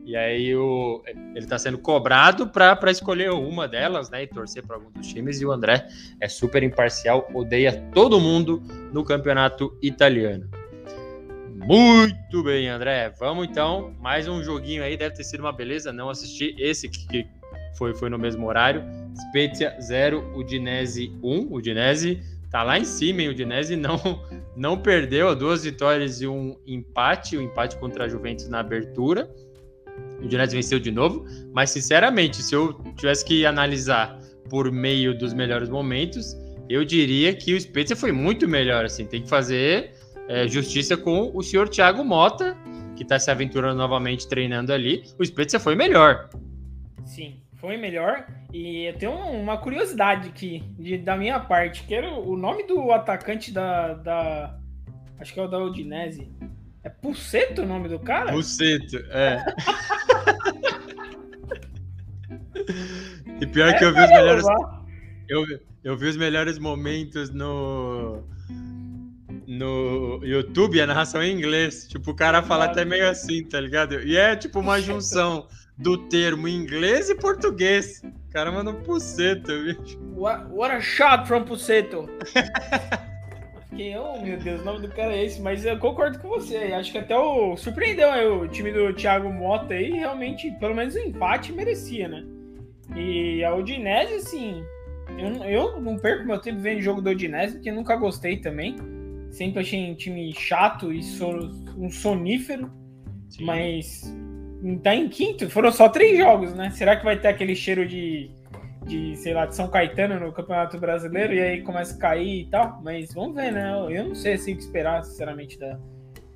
[0.05, 4.23] E aí o, ele está sendo cobrado para escolher uma delas, né?
[4.23, 5.41] E torcer para algum dos times.
[5.41, 5.89] E o André
[6.21, 10.49] é super imparcial, odeia todo mundo no campeonato italiano.
[11.69, 13.13] Muito bem, André.
[13.21, 17.27] Vamos então, mais um joguinho aí, deve ter sido uma beleza, não assisti esse que
[17.77, 18.83] foi, foi no mesmo horário.
[19.29, 21.53] Spezia 0, Udinese 1.
[21.53, 23.29] Udinese tá lá em cima, hein?
[23.29, 24.01] O Udinese não,
[24.57, 29.29] não perdeu, duas vitórias e um empate, o um empate contra a Juventus na abertura.
[30.23, 35.35] O Udinese venceu de novo, mas sinceramente, se eu tivesse que analisar por meio dos
[35.35, 36.35] melhores momentos,
[36.67, 39.98] eu diria que o Spezia foi muito melhor, assim, tem que fazer
[40.29, 42.57] é, justiça com o senhor Thiago Mota,
[42.95, 45.03] que está se aventurando novamente treinando ali.
[45.19, 46.29] O Spezia foi melhor.
[47.05, 48.27] Sim, foi melhor.
[48.53, 52.93] E eu tenho uma curiosidade aqui de, da minha parte, que era o nome do
[52.93, 54.59] atacante da, da
[55.19, 56.31] acho que é o da Udinese.
[56.85, 58.31] É Puceto o nome do cara?
[58.31, 59.43] Puceto, é.
[63.41, 64.45] e pior é, que eu vi os melhores.
[65.29, 65.45] Eu,
[65.85, 68.25] eu vi os melhores momentos no
[69.49, 71.89] no YouTube a narração em inglês.
[71.89, 73.99] Tipo, o cara fala até meio assim, tá ligado?
[74.03, 78.03] E é tipo uma junção do termo inglês e português.
[78.05, 79.99] O cara manda um puceto, bicho.
[80.15, 82.11] What, what a shot from puceto.
[83.71, 86.57] Fiquei, oh meu Deus, o nome do cara é esse, mas eu concordo com você.
[86.75, 87.57] Acho que até o.
[87.57, 92.23] Surpreendeu aí, o time do Thiago Mota aí, realmente, pelo menos o empate merecia, né?
[92.95, 94.63] E a Udinese, assim.
[95.17, 98.77] Eu, eu não perco meu tempo vendo jogo do Udinese, porque nunca gostei também.
[99.31, 101.01] Sempre achei um time chato e
[101.77, 102.71] um sonífero.
[103.29, 103.45] Sim.
[103.45, 104.15] Mas
[104.83, 105.49] tá em quinto.
[105.51, 106.71] Foram só três jogos, né?
[106.71, 108.31] Será que vai ter aquele cheiro de,
[108.85, 112.45] de sei lá, de São Caetano no Campeonato Brasileiro e aí começa a cair e
[112.47, 112.81] tal?
[112.83, 113.71] Mas vamos ver, né?
[113.91, 115.79] Eu não sei assim o que esperar, sinceramente, da,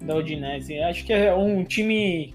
[0.02, 0.78] da Udinese.
[0.80, 2.34] Acho que é um time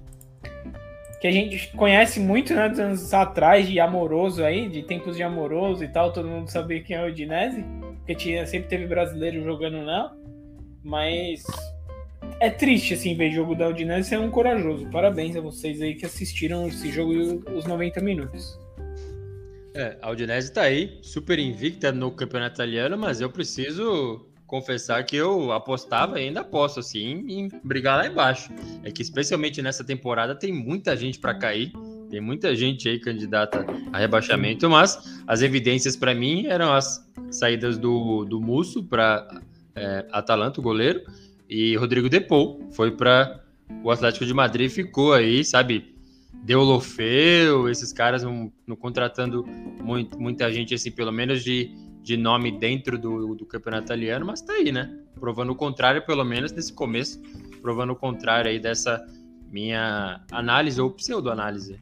[1.20, 5.84] que a gente conhece muito, né, anos atrás, de amoroso aí, de tempos de amoroso
[5.84, 7.66] e tal, todo mundo sabia quem é o Udinese,
[7.97, 10.16] porque tinha, sempre teve brasileiro jogando nela.
[10.88, 11.43] Mas
[12.39, 14.89] é triste, assim, ver jogo da Udinese ser um corajoso.
[14.89, 18.57] Parabéns a vocês aí que assistiram esse jogo os 90 minutos.
[19.75, 25.17] É, a Udinese tá aí, super invicta no campeonato italiano, mas eu preciso confessar que
[25.17, 28.49] eu apostava e ainda aposto, assim, em brigar lá embaixo.
[28.81, 31.73] É que, especialmente nessa temporada, tem muita gente para cair,
[32.09, 37.77] tem muita gente aí candidata a rebaixamento, mas as evidências para mim eram as saídas
[37.77, 39.27] do, do Musso para
[39.78, 41.01] é, Atalanta, o goleiro,
[41.49, 43.41] e Rodrigo Depou foi para
[43.84, 45.95] o Atlético de Madrid, ficou aí, sabe?
[46.43, 49.43] Deulofeu, esses caras não, não contratando
[49.82, 51.71] muito, muita gente, assim, pelo menos de,
[52.01, 54.97] de nome dentro do, do campeonato italiano, mas tá aí, né?
[55.19, 57.21] Provando o contrário, pelo menos nesse começo,
[57.61, 59.05] provando o contrário aí dessa
[59.51, 61.80] minha análise ou pseudo-análise.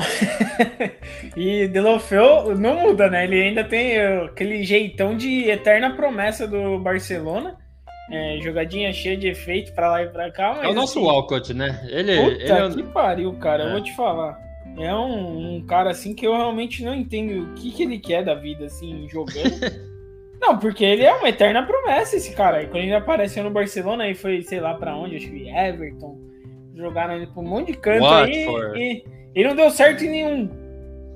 [1.36, 3.24] e Delofeu não muda, né?
[3.24, 7.56] Ele ainda tem aquele jeitão de eterna promessa do Barcelona.
[8.10, 10.60] É, jogadinha cheia de efeito pra lá e pra cá.
[10.62, 11.80] é o nosso assim, Walcott, né?
[11.88, 13.62] Ele, puta ele é que pariu, cara.
[13.62, 13.66] É.
[13.66, 14.36] Eu vou te falar.
[14.76, 18.24] É um, um, cara assim que eu realmente não entendo o que, que ele quer
[18.24, 19.60] da vida, assim, jogando.
[20.40, 22.62] não, porque ele é uma eterna promessa, esse cara.
[22.62, 26.18] E quando ele apareceu no Barcelona, aí foi, sei lá pra onde, acho que Everton.
[26.74, 28.76] Jogaram ele pra um monte de canto Watford.
[28.76, 29.04] aí.
[29.06, 30.50] E e não deu certo em nenhum.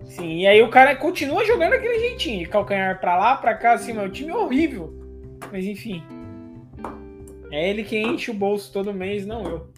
[0.04, 3.72] Sim, e aí o cara continua jogando aquele jeitinho, de calcanhar pra lá, pra cá,
[3.72, 4.92] assim, meu time é horrível.
[5.50, 6.02] Mas enfim.
[7.50, 9.72] É ele que enche o bolso todo mês, não eu.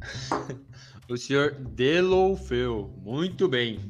[1.08, 2.90] o senhor Deloufeu.
[3.02, 3.80] Muito bem.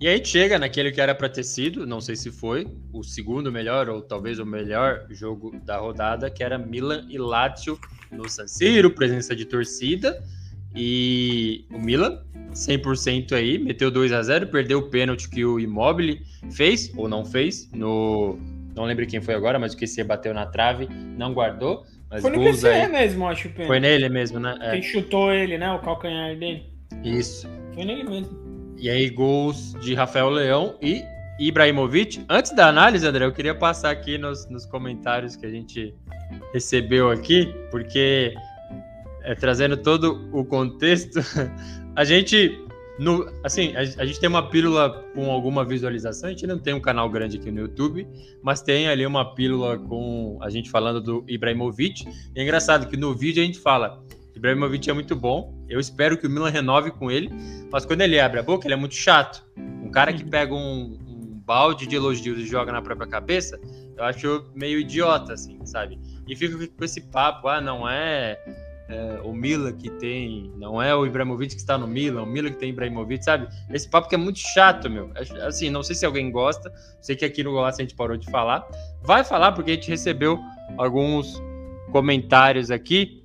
[0.00, 3.50] E aí chega naquele que era para ter sido, não sei se foi, o segundo
[3.50, 7.78] melhor ou talvez o melhor jogo da rodada, que era Milan e Lazio
[8.10, 10.22] no San Siro, presença de torcida.
[10.74, 12.18] E o Milan
[12.52, 16.22] 100% aí, meteu 2 a 0 perdeu o pênalti que o Immobile
[16.52, 18.38] fez, ou não fez, no...
[18.74, 21.84] Não lembro quem foi agora, mas o QC bateu na trave, não guardou.
[22.10, 22.88] Mas foi no QC aí...
[22.88, 23.48] mesmo, acho.
[23.50, 23.66] Pênalti.
[23.68, 24.56] Foi nele mesmo, né?
[24.60, 24.72] É.
[24.72, 25.70] Quem chutou ele, né?
[25.72, 26.64] O calcanhar dele.
[27.04, 27.48] Isso.
[27.72, 28.36] Foi nele mesmo.
[28.76, 31.04] E aí, gols de Rafael Leão e
[31.38, 32.24] Ibrahimovic.
[32.28, 35.94] Antes da análise, André, eu queria passar aqui nos, nos comentários que a gente
[36.52, 38.34] recebeu aqui, porque
[39.24, 41.18] é, trazendo todo o contexto,
[41.96, 42.60] a gente.
[42.96, 46.72] No, assim, a, a, gente tem uma pílula com alguma visualização, a gente não tem
[46.72, 48.06] um canal grande aqui no YouTube,
[48.40, 52.06] mas tem ali uma pílula com a gente falando do Ibrahimovic.
[52.36, 54.00] E é engraçado que no vídeo a gente fala:
[54.36, 57.30] Ibrahimovic é muito bom, eu espero que o Milan renove com ele,
[57.72, 59.44] mas quando ele abre a boca, ele é muito chato.
[59.56, 63.58] Um cara que pega um, um balde de elogios e joga na própria cabeça,
[63.96, 65.98] eu acho meio idiota, assim, sabe?
[66.28, 68.38] E fica com esse papo: ah, não é
[68.88, 72.50] é, o Milan que tem, não é o Ibrahimovic que está no Milan, o Milan
[72.50, 73.48] que tem Ibrahimovic, sabe?
[73.70, 75.10] Esse papo que é muito chato, meu.
[75.14, 78.16] É, assim, não sei se alguém gosta, sei que aqui no Golaço a gente parou
[78.16, 78.66] de falar.
[79.02, 80.38] Vai falar porque a gente recebeu
[80.76, 81.40] alguns
[81.90, 83.24] comentários aqui.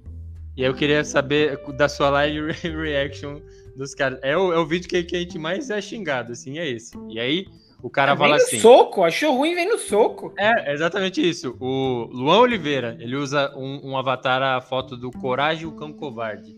[0.56, 3.40] E eu queria saber da sua live reaction
[3.76, 4.20] dos caras.
[4.22, 6.92] É o, é o vídeo que, que a gente mais é xingado, assim, é esse.
[7.10, 7.48] E aí,
[7.82, 8.56] o cara é, fala vem assim.
[8.58, 10.34] no soco, achou ruim, vem no soco.
[10.38, 11.56] É, exatamente isso.
[11.60, 16.58] O Luan Oliveira, ele usa um, um avatar a foto do Coragem o Cão Covarde.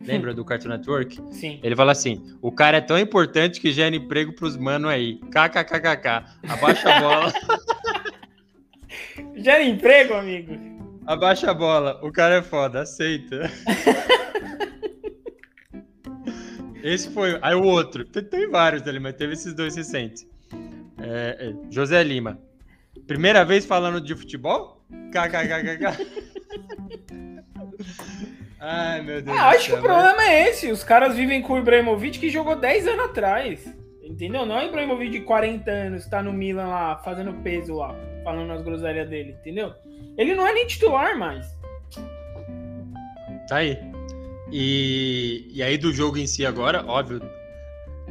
[0.00, 1.20] Lembra do Cartoon Network?
[1.32, 1.58] Sim.
[1.62, 5.16] Ele fala assim: o cara é tão importante que gera emprego pros mano aí.
[5.16, 6.24] KKKKK.
[6.48, 7.32] Abaixa a bola.
[9.34, 10.56] gera emprego, amigo?
[11.04, 11.98] Abaixa a bola.
[12.02, 13.50] O cara é foda, aceita.
[16.82, 17.36] Esse foi.
[17.42, 18.04] Aí o outro.
[18.04, 20.24] Tem, tem vários ali, mas teve esses dois recentes.
[21.00, 22.38] É, é, José Lima.
[23.06, 24.84] Primeira vez falando de futebol?
[25.12, 26.28] KKKKK.
[28.60, 29.36] Ai, meu Deus.
[29.36, 30.70] Ah, acho céu, que o problema é esse.
[30.70, 33.72] Os caras vivem com o Ibrahimovic que jogou 10 anos atrás.
[34.02, 34.44] Entendeu?
[34.44, 37.94] Não é o Ibrahimovic de 40 anos, tá no Milan lá, fazendo peso lá,
[38.24, 39.74] falando as groselhas dele, entendeu?
[40.16, 41.46] Ele não é nem titular mais.
[43.46, 43.78] Tá aí.
[44.50, 47.20] E, e aí do jogo em si agora, óbvio,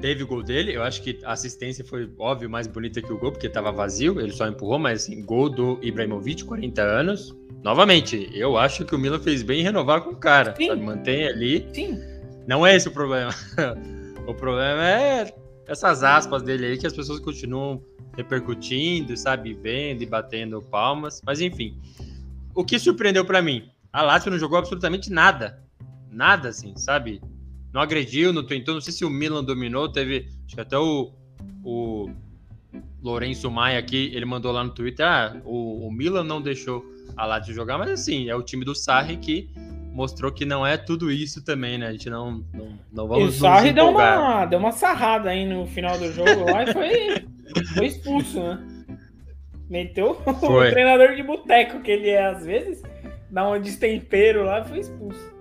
[0.02, 0.76] teve o gol dele.
[0.76, 4.20] Eu acho que a assistência foi, óbvio, mais bonita que o gol, porque tava vazio,
[4.20, 7.36] ele só empurrou, mas assim, gol do Ibrahimovic, 40 anos.
[7.64, 10.56] Novamente, eu acho que o Milan fez bem em renovar com o cara.
[10.78, 11.68] Mantém ali.
[11.74, 12.00] Sim.
[12.48, 13.32] Não é esse o problema.
[14.26, 15.34] o problema é
[15.68, 17.84] essas aspas dele aí que as pessoas continuam
[18.16, 21.22] repercutindo, sabe, vendo e batendo palmas.
[21.26, 21.80] Mas enfim,
[22.56, 23.70] o que surpreendeu para mim?
[23.92, 25.62] A Lazio não jogou absolutamente nada.
[26.10, 27.22] Nada, assim, sabe?
[27.78, 28.74] Não agrediu, não tentou.
[28.74, 29.88] Não sei se o Milan dominou.
[29.88, 30.28] Teve.
[30.48, 31.12] Acho que até o,
[31.64, 32.10] o
[33.04, 36.84] Lourenço Maia aqui, ele mandou lá no Twitter: ah, o, o Milan não deixou
[37.16, 39.52] a Lazio jogar, mas assim, é o time do Sarri que
[39.94, 41.86] mostrou que não é tudo isso também, né?
[41.86, 43.26] A gente não, não, não vamos.
[43.26, 46.74] E o Sarri deu uma, deu uma sarrada aí no final do jogo lá e
[46.74, 47.28] foi,
[47.76, 48.60] foi expulso, né?
[49.70, 50.70] Meteu foi.
[50.70, 52.82] o treinador de boteco que ele é às vezes,
[53.30, 55.37] dá um destempero lá e foi expulso.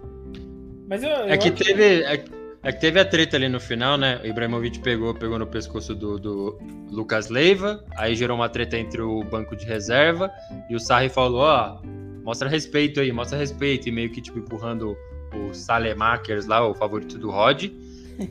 [0.89, 2.03] Mas eu, eu é que teve.
[2.03, 2.25] É,
[2.63, 4.21] é, que teve a treta ali no final, né?
[4.23, 6.59] O Ibrahimovic pegou, pegou no pescoço do, do
[6.91, 10.33] Lucas Leiva, aí gerou uma treta entre o banco de reserva,
[10.69, 11.87] e o Sarri falou, ó, oh,
[12.25, 14.97] mostra respeito aí, mostra respeito, e meio que tipo empurrando
[15.33, 17.65] o Salemakers lá, o favorito do Rod,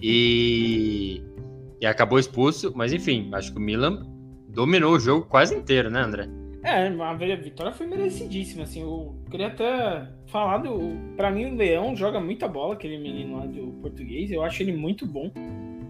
[0.02, 1.22] e,
[1.80, 4.06] e acabou expulso, mas enfim, acho que o Milan
[4.50, 6.28] dominou o jogo quase inteiro, né, André?
[6.64, 10.98] É, a vitória foi merecidíssima, assim, eu queria até falar do...
[11.16, 14.74] Pra mim o Leão joga muita bola, aquele menino lá do português, eu acho ele
[14.74, 15.32] muito bom.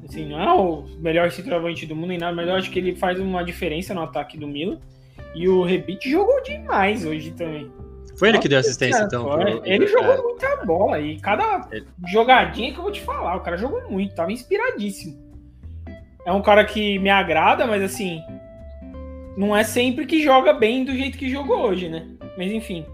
[0.07, 2.95] Assim, não é o melhor centroavante do mundo nem nada, mas eu acho que ele
[2.95, 4.79] faz uma diferença no ataque do Milan.
[5.33, 7.71] E o Rebite jogou demais hoje também.
[8.17, 9.25] Foi ele que deu assistência, então?
[9.25, 9.61] Pro...
[9.65, 10.21] Ele jogou é.
[10.21, 10.99] muita bola.
[11.01, 11.85] E cada ele...
[12.07, 15.17] jogadinha que eu vou te falar, o cara jogou muito, tava inspiradíssimo.
[16.25, 18.21] É um cara que me agrada, mas assim,
[19.35, 22.07] não é sempre que joga bem do jeito que jogou hoje, né?
[22.37, 22.85] Mas enfim.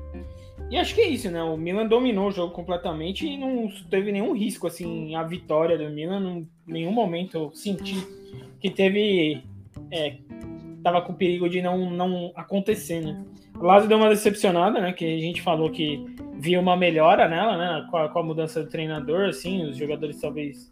[0.71, 1.43] E acho que é isso, né?
[1.43, 5.89] O Milan dominou o jogo completamente e não teve nenhum risco, assim, a vitória do
[5.89, 6.37] Milan.
[6.37, 7.97] Em nenhum momento eu senti
[8.57, 9.43] que teve.
[9.91, 10.15] É,
[10.81, 13.21] tava com perigo de não, não acontecer, né?
[13.59, 14.93] O Lazio deu uma decepcionada, né?
[14.93, 16.05] Que a gente falou que
[16.39, 17.87] via uma melhora nela, né?
[17.91, 20.71] Com a, com a mudança do treinador, assim, os jogadores talvez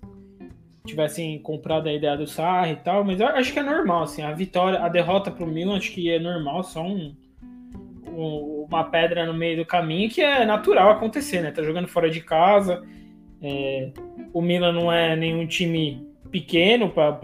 [0.85, 4.31] tivessem comprado a ideia do Sarri e tal, mas acho que é normal, assim, a
[4.31, 7.13] vitória, a derrota pro Milan acho que é normal, só um,
[8.19, 11.51] um, uma pedra no meio do caminho que é natural acontecer, né?
[11.51, 12.83] Tá jogando fora de casa,
[13.41, 13.91] é,
[14.33, 17.17] o Milan não é nenhum time pequeno para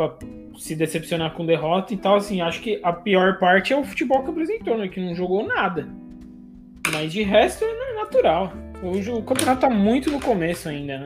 [0.58, 4.24] se decepcionar com derrota e tal, assim, acho que a pior parte é o futebol
[4.24, 4.88] que apresentou, né?
[4.88, 5.88] Que não jogou nada.
[6.92, 8.54] Mas de resto é natural.
[8.82, 11.06] O, o campeonato tá muito no começo ainda, né?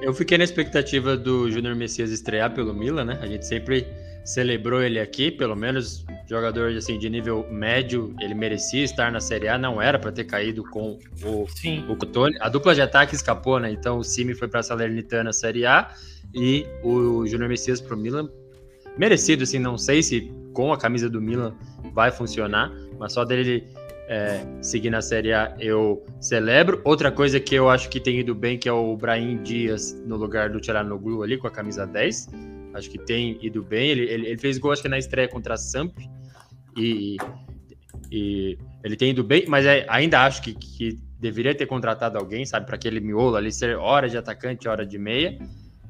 [0.00, 3.18] Eu fiquei na expectativa do Júnior Messias estrear pelo Milan, né?
[3.22, 3.86] A gente sempre
[4.24, 9.48] celebrou ele aqui, pelo menos jogador assim de nível médio, ele merecia estar na Série
[9.48, 11.84] A, não era para ter caído com o Sim.
[11.88, 12.36] o Cotone.
[12.40, 13.70] A dupla de ataque escapou, né?
[13.70, 15.94] Então o Simi foi para a Salernitana Série A
[16.34, 18.30] e o Júnior Messias para o Milan.
[18.96, 21.54] Merecido, assim, não sei se com a camisa do Milan
[21.92, 23.66] vai funcionar, mas só dele
[24.08, 26.80] é, seguir na Série A, eu celebro.
[26.84, 30.16] Outra coisa que eu acho que tem ido bem, que é o Brahim Dias no
[30.16, 32.28] lugar do Tcharanoglu ali com a camisa 10.
[32.74, 33.90] Acho que tem ido bem.
[33.90, 35.96] Ele, ele, ele, fez gol, acho que na estreia contra a Samp.
[36.76, 37.16] E,
[38.10, 42.44] e ele tem ido bem, mas é, ainda acho que, que deveria ter contratado alguém,
[42.44, 45.38] sabe, para aquele miolo ali ser hora de atacante, hora de meia.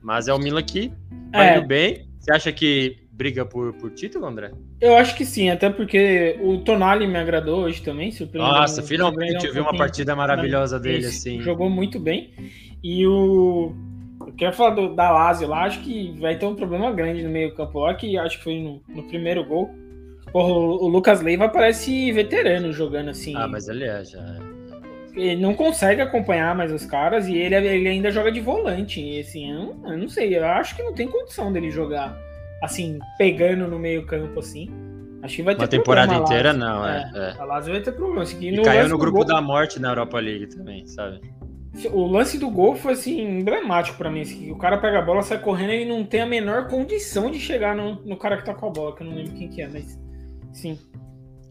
[0.02, 0.92] Mas é o Milan que
[1.32, 1.58] vai é.
[1.58, 2.06] indo bem.
[2.18, 4.50] Você acha que briga por, por título, André?
[4.80, 8.12] Eu acho que sim, até porque o Tonali me agradou hoje também.
[8.34, 11.40] Nossa, finalmente eu vi uma partida maravilhosa dele, assim.
[11.40, 12.32] Jogou muito bem.
[12.82, 13.72] E o.
[14.26, 17.30] Eu quero falar do, da Lazio lá, acho que vai ter um problema grande no
[17.30, 19.74] meio-campo lá, que acho que foi no, no primeiro gol.
[20.30, 23.34] Porra, o, Lucas Leiva parece veterano jogando assim.
[23.36, 24.18] Ah, mas ele é, já.
[24.18, 25.20] É.
[25.20, 29.00] ele não consegue acompanhar mais os caras e ele, ele ainda joga de volante.
[29.00, 32.16] E assim, eu não, eu não sei, eu acho que não tem condição dele jogar
[32.62, 34.70] assim, pegando no meio-campo assim.
[35.22, 37.10] Acho que vai ter Uma temporada inteira, não, é.
[37.14, 37.40] é.
[37.40, 38.22] A Lazio vai ter problema.
[38.22, 41.20] Assim, e caiu no grupo gol, da morte na Europa League também, sabe?
[41.90, 44.22] O lance do gol foi assim, emblemático para mim.
[44.22, 47.38] Assim, o cara pega a bola, sai correndo e não tem a menor condição de
[47.38, 49.62] chegar no, no cara que tá com a bola, que eu não lembro quem que
[49.62, 49.98] é, mas
[50.52, 50.78] sim.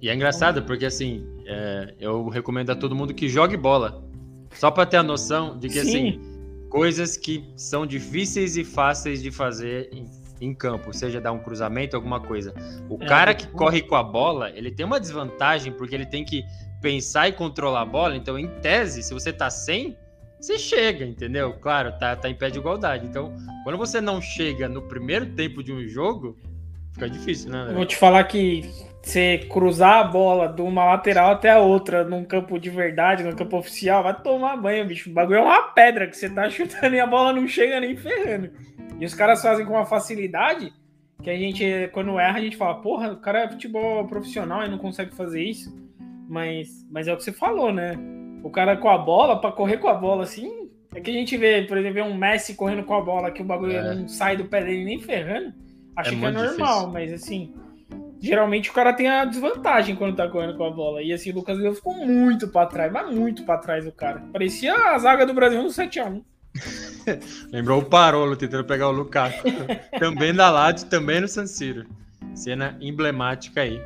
[0.01, 4.03] E é engraçado, porque assim, é, eu recomendo a todo mundo que jogue bola.
[4.53, 5.89] Só para ter a noção de que, Sim.
[5.89, 6.21] assim,
[6.69, 10.05] coisas que são difíceis e fáceis de fazer em,
[10.41, 12.53] em campo, seja dar um cruzamento, alguma coisa.
[12.89, 16.25] O é, cara que corre com a bola, ele tem uma desvantagem, porque ele tem
[16.25, 16.43] que
[16.81, 18.15] pensar e controlar a bola.
[18.15, 19.97] Então, em tese, se você tá sem,
[20.39, 21.53] você chega, entendeu?
[21.53, 23.05] Claro, tá, tá em pé de igualdade.
[23.05, 23.33] Então,
[23.63, 26.37] quando você não chega no primeiro tempo de um jogo,
[26.91, 27.71] fica difícil, né?
[27.73, 28.69] Vou te falar que
[29.01, 33.35] você cruzar a bola de uma lateral até a outra num campo de verdade, no
[33.35, 35.09] campo oficial, vai tomar banho, bicho.
[35.09, 37.95] O bagulho é uma pedra que você tá chutando e a bola não chega nem
[37.95, 38.51] ferrando.
[38.99, 40.71] E os caras fazem com uma facilidade
[41.21, 44.69] que a gente, quando erra, a gente fala, porra, o cara é futebol profissional e
[44.69, 45.75] não consegue fazer isso.
[46.27, 47.97] Mas, mas é o que você falou, né?
[48.43, 51.37] O cara com a bola, para correr com a bola assim, é que a gente
[51.37, 53.95] vê, por exemplo, um Messi correndo com a bola que o bagulho é.
[53.95, 55.53] não sai do pé dele nem ferrando.
[55.95, 56.91] Acho é que é normal, difícil.
[56.91, 57.53] mas assim,
[58.21, 61.01] geralmente o cara tem a desvantagem quando tá correndo com a bola.
[61.01, 64.21] E assim, o Lucas Lima ficou muito para trás, mas muito para trás do cara.
[64.31, 66.21] Parecia a zaga do Brasil no 7x1.
[67.51, 69.49] Lembrou o Parolo tentando pegar o Lukaku.
[69.99, 71.85] também da Lazio, também no San Siro.
[72.35, 73.81] Cena emblemática aí.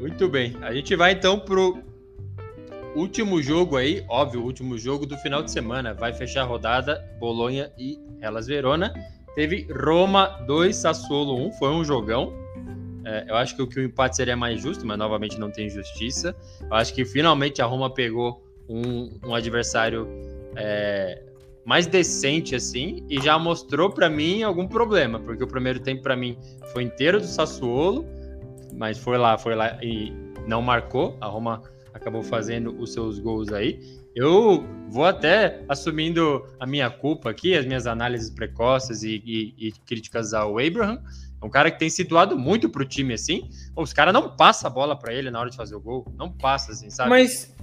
[0.00, 0.56] Muito bem.
[0.62, 1.78] A gente vai então pro
[2.96, 5.92] último jogo aí, óbvio, o último jogo do final de semana.
[5.92, 8.94] Vai fechar a rodada Bolonha e Elas Verona.
[9.34, 12.32] Teve Roma 2, Sassuolo 1, foi um jogão.
[13.04, 15.68] É, eu acho que o, que o empate seria mais justo, mas novamente não tem
[15.68, 16.34] justiça.
[16.62, 20.08] Eu acho que finalmente a Roma pegou um, um adversário
[20.56, 21.22] é,
[21.64, 26.16] mais decente assim e já mostrou para mim algum problema, porque o primeiro tempo para
[26.16, 26.36] mim
[26.72, 28.06] foi inteiro do Sassuolo,
[28.74, 30.12] mas foi lá, foi lá e
[30.46, 31.16] não marcou.
[31.20, 33.80] A Roma acabou fazendo os seus gols aí.
[34.14, 39.72] Eu vou até assumindo a minha culpa aqui, as minhas análises precoces e, e, e
[39.86, 41.00] críticas ao Abraham.
[41.42, 43.48] É um cara que tem situado muito pro time assim.
[43.74, 46.06] Os caras não passam a bola para ele na hora de fazer o gol.
[46.16, 47.08] Não passa, assim, sabe?
[47.08, 47.54] Mas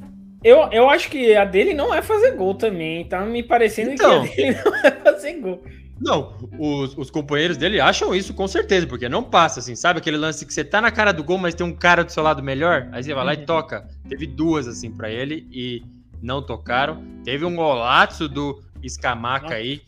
[0.43, 3.05] eu, eu acho que a dele não é fazer gol também.
[3.05, 5.63] Tá me parecendo então, que a dele não é fazer gol.
[5.99, 9.99] Não, os, os companheiros dele acham isso com certeza, porque não passa, assim, sabe?
[9.99, 12.21] Aquele lance que você tá na cara do gol, mas tem um cara do seu
[12.21, 13.45] lado melhor, aí você vai lá e uhum.
[13.45, 13.87] toca.
[14.07, 15.83] Teve duas, assim, para ele e
[16.21, 17.03] não tocaram.
[17.23, 19.81] Teve um golaço do Escamaca aí,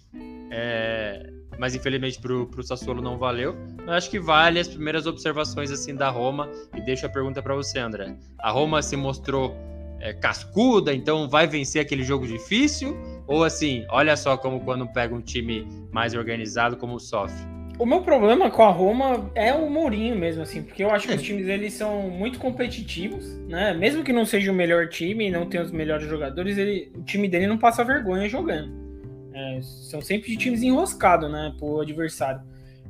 [0.49, 1.29] é,
[1.59, 3.55] mas infelizmente pro, pro Sassuolo não valeu.
[3.85, 7.53] Eu acho que vale as primeiras observações assim da Roma e deixo a pergunta para
[7.53, 8.15] você, André.
[8.39, 9.55] A Roma se mostrou
[9.99, 12.97] é, cascuda, então vai vencer aquele jogo difícil?
[13.27, 17.59] Ou assim, olha só como quando pega um time mais organizado, como sofre?
[17.77, 21.13] O meu problema com a Roma é o Mourinho mesmo, assim, porque eu acho que
[21.13, 23.73] os times deles são muito competitivos, né?
[23.73, 27.03] Mesmo que não seja o melhor time e não tenha os melhores jogadores, ele, o
[27.03, 28.88] time dele não passa vergonha jogando.
[29.33, 32.41] É, são sempre de times enroscados, né, pro adversário.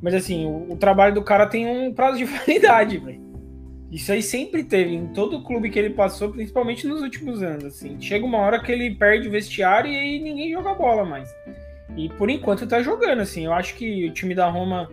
[0.01, 3.29] Mas assim, o, o, trabalho do cara tem um prazo de validade, velho.
[3.91, 7.99] Isso aí sempre teve em todo clube que ele passou, principalmente nos últimos anos, assim.
[7.99, 11.27] Chega uma hora que ele perde o vestiário e aí ninguém joga bola mais.
[11.97, 13.45] E por enquanto tá jogando, assim.
[13.45, 14.87] Eu acho que o time da Roma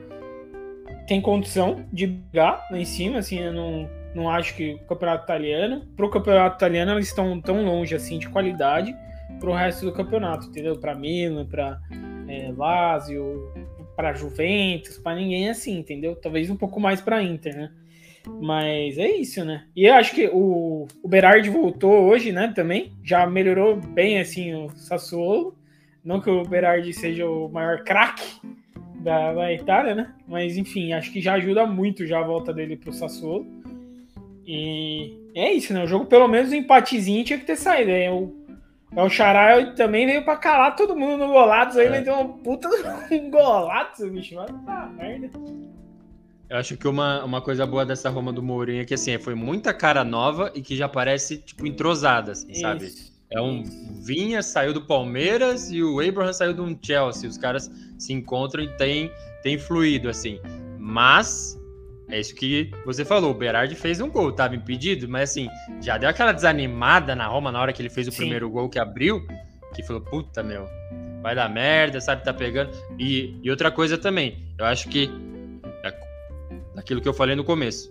[1.07, 5.25] tem condição de brigar lá em cima, assim, eu não, não acho que o campeonato
[5.25, 8.97] italiano, pro campeonato italiano eles estão tão longe assim de qualidade
[9.39, 10.77] para o resto do campeonato, entendeu?
[10.79, 11.81] Para Milan, para
[12.29, 13.53] é, Lazio,
[13.95, 16.15] para Juventus, para ninguém assim, entendeu?
[16.17, 17.71] Talvez um pouco mais para Inter, né?
[18.41, 19.65] Mas é isso, né?
[19.75, 22.53] E eu acho que o, o Berardi voltou hoje, né?
[22.55, 25.57] Também já melhorou bem assim o Sassuolo.
[26.05, 28.41] Não que o Berardi seja o maior craque
[29.01, 30.15] da, da Itália, né?
[30.27, 33.47] Mas enfim, acho que já ajuda muito já a volta dele pro Sassuolo.
[34.47, 35.85] E é isso, né?
[35.85, 37.91] O jogo, pelo menos, um empatezinho tinha que ter saído.
[37.91, 38.35] É, o,
[38.97, 41.77] é o Xará também veio pra calar todo mundo no Golatos.
[41.77, 41.91] Aí é.
[41.91, 42.69] meteu uma puta
[43.13, 44.35] um Golatos, bicho.
[44.35, 45.31] Mas tá merda.
[46.49, 49.35] Eu acho que uma, uma coisa boa dessa Roma do Mourinho é que assim, foi
[49.35, 52.61] muita cara nova e que já parece, tipo, entrosada, assim, Isso.
[52.61, 52.91] sabe?
[53.31, 53.65] É um
[54.05, 57.29] Vinha saiu do Palmeiras e o Abraham saiu do Chelsea.
[57.29, 59.11] Os caras se encontram e tem,
[59.43, 60.41] tem fluído, assim.
[60.79, 61.59] Mas
[62.09, 63.33] é isso que você falou.
[63.33, 65.49] O Berardi fez um gol, tava impedido, mas assim,
[65.81, 68.19] já deu aquela desanimada na Roma na hora que ele fez o Sim.
[68.19, 69.27] primeiro gol que abriu,
[69.75, 70.69] que falou, puta, meu,
[71.21, 72.71] vai dar merda, sabe, tá pegando.
[72.99, 75.11] E, e outra coisa também, eu acho que,
[75.83, 75.93] é,
[76.77, 77.91] aquilo que eu falei no começo,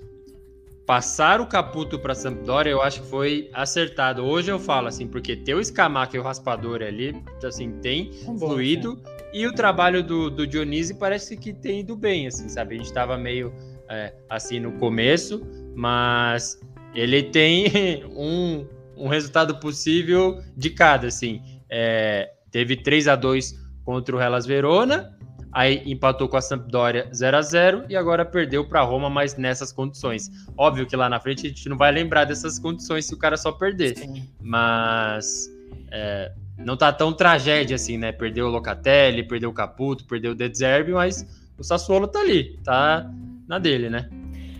[0.85, 4.23] passar o Caputo para Sampdoria, eu acho que foi acertado.
[4.23, 8.37] Hoje eu falo assim, porque ter o Scamaca e o Raspador ali, assim, tem Bom,
[8.37, 9.01] fluído.
[9.33, 12.75] E o trabalho do, do Dionísio parece que tem ido bem, assim, sabe?
[12.75, 13.53] A gente estava meio
[13.89, 16.59] é, assim no começo, mas
[16.93, 21.41] ele tem um, um resultado possível de cada, assim.
[21.69, 25.15] É, teve 3 a 2 contra o Hellas Verona,
[25.51, 29.71] aí empatou com a Sampdoria 0 a 0 e agora perdeu para Roma, mas nessas
[29.71, 30.29] condições.
[30.57, 33.37] Óbvio que lá na frente a gente não vai lembrar dessas condições se o cara
[33.37, 34.27] só perder, Sim.
[34.41, 35.49] mas
[35.91, 38.11] é, não tá tão tragédia assim, né?
[38.11, 41.25] Perdeu o Locatelli, perdeu o Caputo, perdeu o De Zerbi, mas
[41.57, 43.09] o Sassuolo tá ali, tá
[43.47, 44.09] na dele, né?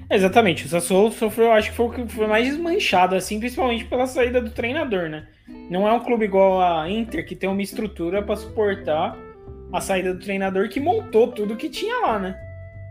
[0.10, 4.06] Exatamente, o Sassuolo sofreu, acho que foi o que foi mais desmanchado, assim, principalmente pela
[4.06, 5.28] saída do treinador, né?
[5.70, 9.18] Não é um clube igual a Inter, que tem uma estrutura para suportar
[9.74, 12.40] a saída do treinador que montou tudo que tinha lá, né?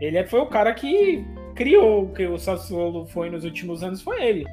[0.01, 1.25] Ele foi o cara que
[1.55, 4.45] criou o que o Sassuolo foi nos últimos anos, foi ele.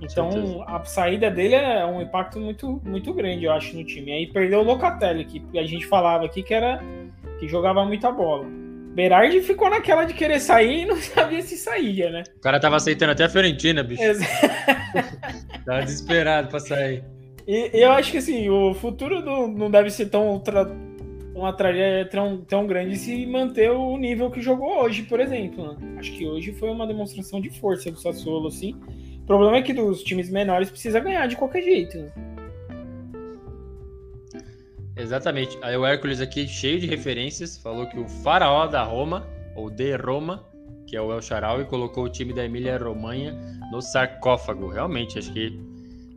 [0.00, 4.12] Então, a saída dele é um impacto muito, muito grande, eu acho, no time.
[4.12, 6.80] Aí perdeu o Locatelli, que a gente falava aqui que era
[7.38, 8.46] que jogava muita bola.
[8.98, 12.24] Berardi ficou naquela de querer sair e não sabia se saía, né?
[12.36, 14.02] O cara tava aceitando até a Fiorentina, bicho.
[15.64, 17.04] Tava desesperado pra sair.
[17.46, 20.68] E eu acho que assim, o futuro do- não deve ser tão tra-
[21.32, 25.74] uma tragédia tão, tão grande se manter o nível que jogou hoje, por exemplo.
[25.78, 25.96] né?
[25.98, 28.74] Acho que hoje foi uma demonstração de força do Sassuolo, assim.
[29.22, 31.96] O problema é que dos times menores precisa ganhar de qualquer jeito.
[31.98, 32.08] né?
[34.98, 35.56] Exatamente.
[35.62, 39.96] Aí o Hércules aqui, cheio de referências, falou que o faraó da Roma, ou de
[39.96, 40.44] Roma,
[40.86, 43.38] que é o El Charal, e colocou o time da Emília-Romanha
[43.70, 44.68] no sarcófago.
[44.68, 45.56] Realmente, acho que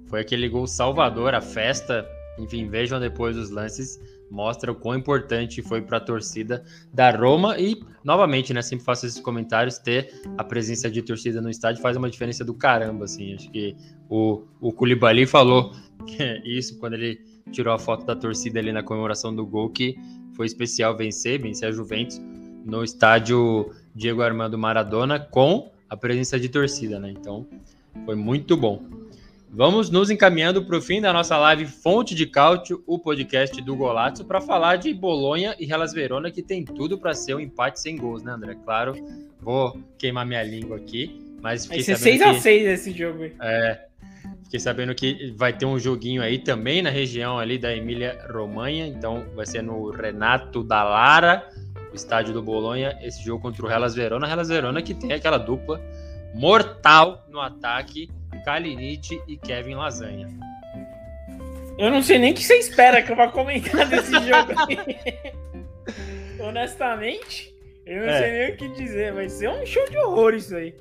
[0.08, 2.08] foi aquele gol salvador, a festa.
[2.40, 4.00] Enfim, vejam depois os lances.
[4.32, 7.60] Mostra o quão importante foi para a torcida da Roma.
[7.60, 8.62] E, novamente, né?
[8.62, 9.78] Sempre faço esses comentários.
[9.78, 13.36] Ter a presença de torcida no estádio faz uma diferença do caramba, assim.
[13.36, 13.76] Acho que
[14.10, 15.74] o, o Koulibaly falou
[16.46, 19.98] isso quando ele tirou a foto da torcida ali na comemoração do gol, que
[20.34, 22.22] foi especial vencer, vencer a Juventus
[22.66, 27.12] no estádio Diego Armando Maradona com a presença de torcida, né?
[27.12, 27.46] Então,
[28.06, 28.82] foi muito bom.
[29.54, 33.76] Vamos nos encaminhando para o fim da nossa live Fonte de Cálcio, o podcast do
[33.76, 37.82] Golazzo, para falar de Bolonha e Hellas Verona, que tem tudo para ser um empate
[37.82, 38.56] sem gols, né, André?
[38.64, 38.94] Claro,
[39.42, 42.50] vou queimar minha língua aqui, mas Vai fiquei ser sabendo 6x6 que...
[42.50, 43.26] esse jogo.
[43.42, 43.88] É,
[44.52, 48.86] fiquei sabendo que vai ter um joguinho aí também na região ali da Emília Romanha,
[48.86, 51.48] então vai ser no Renato da Lara,
[51.90, 54.30] o estádio do Bolonha, esse jogo contra o Hellas Verona.
[54.30, 55.80] Hellas Verona que tem aquela dupla
[56.36, 58.10] mortal no ataque,
[58.44, 60.28] Kalinic e Kevin Lasanha.
[61.78, 65.32] Eu não sei nem o que você espera que eu vá comentar desse jogo aí.
[66.40, 68.20] Honestamente, eu não É.
[68.20, 69.14] sei nem o que dizer.
[69.14, 70.76] Vai ser um show de horror isso aí.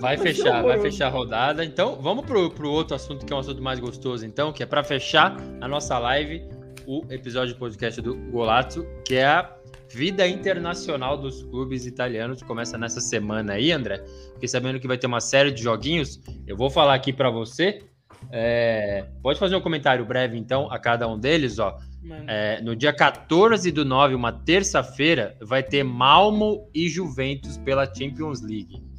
[0.00, 1.64] Vai fechar, vai fechar a rodada.
[1.64, 4.66] Então, vamos pro, pro outro assunto que é um assunto mais gostoso, então, que é
[4.66, 6.42] para fechar a nossa live,
[6.86, 9.50] o episódio do podcast do Golazzo, que é a
[9.88, 12.42] vida internacional dos clubes italianos.
[12.42, 14.04] Começa nessa semana aí, André.
[14.34, 16.20] Fiquei sabendo que vai ter uma série de joguinhos.
[16.46, 17.82] Eu vou falar aqui para você.
[18.30, 21.78] É, Pode fazer um comentário breve, então, a cada um deles, ó.
[22.26, 28.42] É, no dia 14 do 9, uma terça-feira, vai ter Malmo e Juventus pela Champions
[28.42, 28.91] League.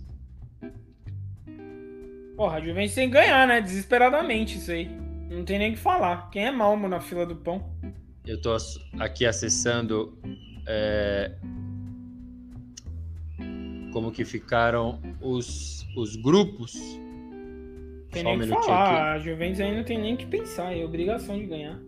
[2.44, 3.62] Porra, a Juventus tem que ganhar, né?
[3.62, 4.92] Desesperadamente isso aí.
[5.30, 6.30] Não tem nem o que falar.
[6.30, 7.74] Quem é Malmo na fila do pão?
[8.28, 8.54] Eu tô
[9.00, 10.18] aqui acessando
[10.68, 11.32] é,
[13.94, 16.74] como que ficaram os, os grupos.
[18.12, 19.14] Tem Só um nem o que falar.
[19.14, 20.78] A Juventus aí não tem nem o que pensar.
[20.78, 21.80] É obrigação de ganhar.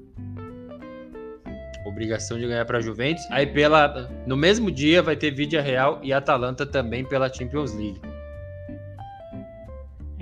[1.85, 3.25] Obrigação de ganhar para Juventus.
[3.29, 8.14] Aí pela no mesmo dia vai ter Vídea Real e Atalanta também pela Champions League.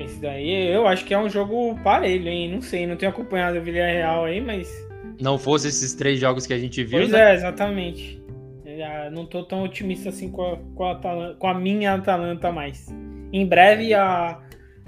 [0.04, 2.52] Esse daí eu acho que é um jogo parelho, hein?
[2.54, 4.70] Não sei, não tenho acompanhado o Villarreal aí, mas.
[5.22, 7.32] Não fosse esses três jogos que a gente viu, Pois né?
[7.32, 8.22] é, exatamente.
[8.66, 11.94] Eu, ah, não tô tão otimista assim com a, com a, Atalan- com a minha
[11.94, 12.88] Atalanta mais.
[13.32, 14.40] Em breve a,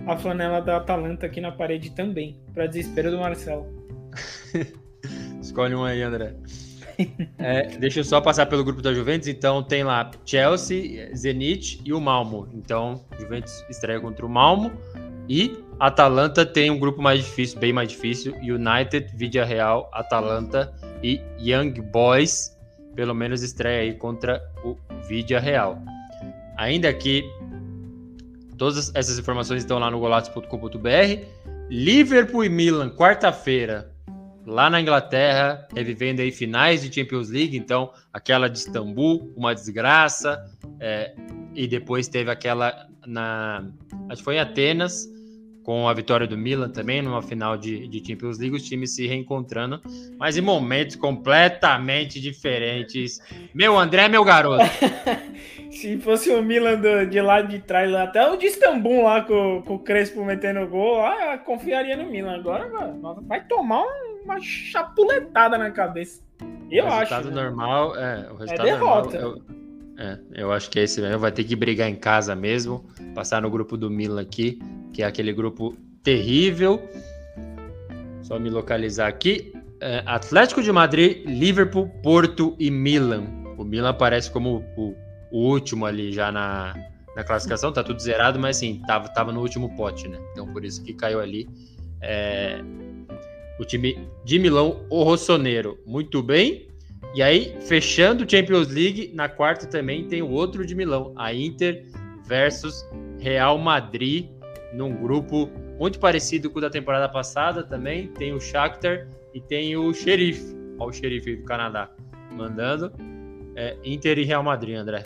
[0.07, 3.67] a flanela da Atalanta aqui na parede também, para desespero do Marcelo.
[5.41, 6.33] Escolhe um aí, André.
[7.37, 9.27] É, deixa eu só passar pelo grupo da Juventus.
[9.27, 12.47] Então tem lá Chelsea, Zenit e o Malmo.
[12.53, 14.71] Então, Juventus estreia contra o Malmo.
[15.27, 18.35] E Atalanta tem um grupo mais difícil, bem mais difícil.
[18.35, 20.73] United, Vidia Real, Atalanta
[21.03, 22.55] e Young Boys.
[22.95, 24.77] Pelo menos estreia aí contra o
[25.07, 25.81] Vidia Real.
[26.57, 27.23] Ainda aqui,
[28.57, 31.25] todas essas informações estão lá no golatos.com.br.
[31.69, 33.91] Liverpool e Milan, quarta-feira,
[34.45, 40.45] lá na Inglaterra, revivendo aí finais de Champions League, então aquela de Istambul, uma desgraça,
[40.79, 41.15] é,
[41.55, 43.65] e depois teve aquela na
[44.09, 45.07] acho que foi em Atenas,
[45.65, 49.07] com a vitória do Milan também, numa final de, de Champions League, os times se
[49.07, 49.81] reencontrando,
[50.17, 53.19] mas em momentos completamente diferentes.
[53.53, 54.63] Meu André, meu garoto.
[55.71, 59.63] se fosse o Milan do, de lá de trás, até o de Istambul lá com,
[59.63, 62.35] com o Crespo metendo gol, lá, eu confiaria no Milan.
[62.35, 62.69] Agora
[63.23, 63.83] vai tomar
[64.23, 66.23] uma chapuletada na cabeça.
[66.69, 67.11] Eu o acho.
[67.11, 67.41] Resultado né?
[67.41, 69.19] normal, é, o É resultado derrota.
[69.19, 69.41] normal.
[69.49, 69.64] Eu,
[69.97, 71.19] é, eu acho que é esse mesmo.
[71.19, 72.85] Vai ter que brigar em casa mesmo.
[73.13, 74.59] Passar no grupo do Milan aqui,
[74.93, 76.81] que é aquele grupo terrível.
[78.21, 79.53] Só me localizar aqui.
[79.79, 83.25] É, Atlético de Madrid, Liverpool, Porto e Milan.
[83.57, 84.95] O Milan aparece como o,
[85.31, 86.75] o último ali já na,
[87.15, 87.71] na classificação.
[87.71, 90.19] Tá tudo zerado, mas assim, tava, tava no último pote, né?
[90.31, 91.47] Então por isso que caiu ali.
[92.01, 92.61] É,
[93.57, 96.67] o time de Milão, o Rossoneiro, muito bem.
[97.15, 101.33] E aí, fechando o Champions League, na quarta também tem o outro de Milão, a
[101.33, 101.85] Inter
[102.25, 102.85] versus
[103.19, 104.29] Real Madrid,
[104.73, 108.07] num grupo muito parecido com o da temporada passada também.
[108.09, 111.89] Tem o Shakhtar e tem o Xerife, ó, o Xerife do Canadá,
[112.33, 112.91] mandando.
[113.55, 115.05] É, Inter e Real Madrid, André.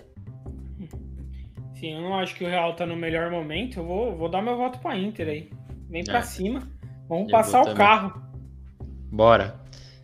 [1.75, 3.79] Sim, eu não acho que o Real tá no melhor momento.
[3.79, 5.49] Eu vou, vou dar meu voto pra Inter aí.
[5.89, 6.21] Vem pra É.
[6.23, 6.67] cima.
[7.07, 7.77] Vamos Eu passar o também.
[7.77, 8.21] carro.
[9.11, 9.55] Bora.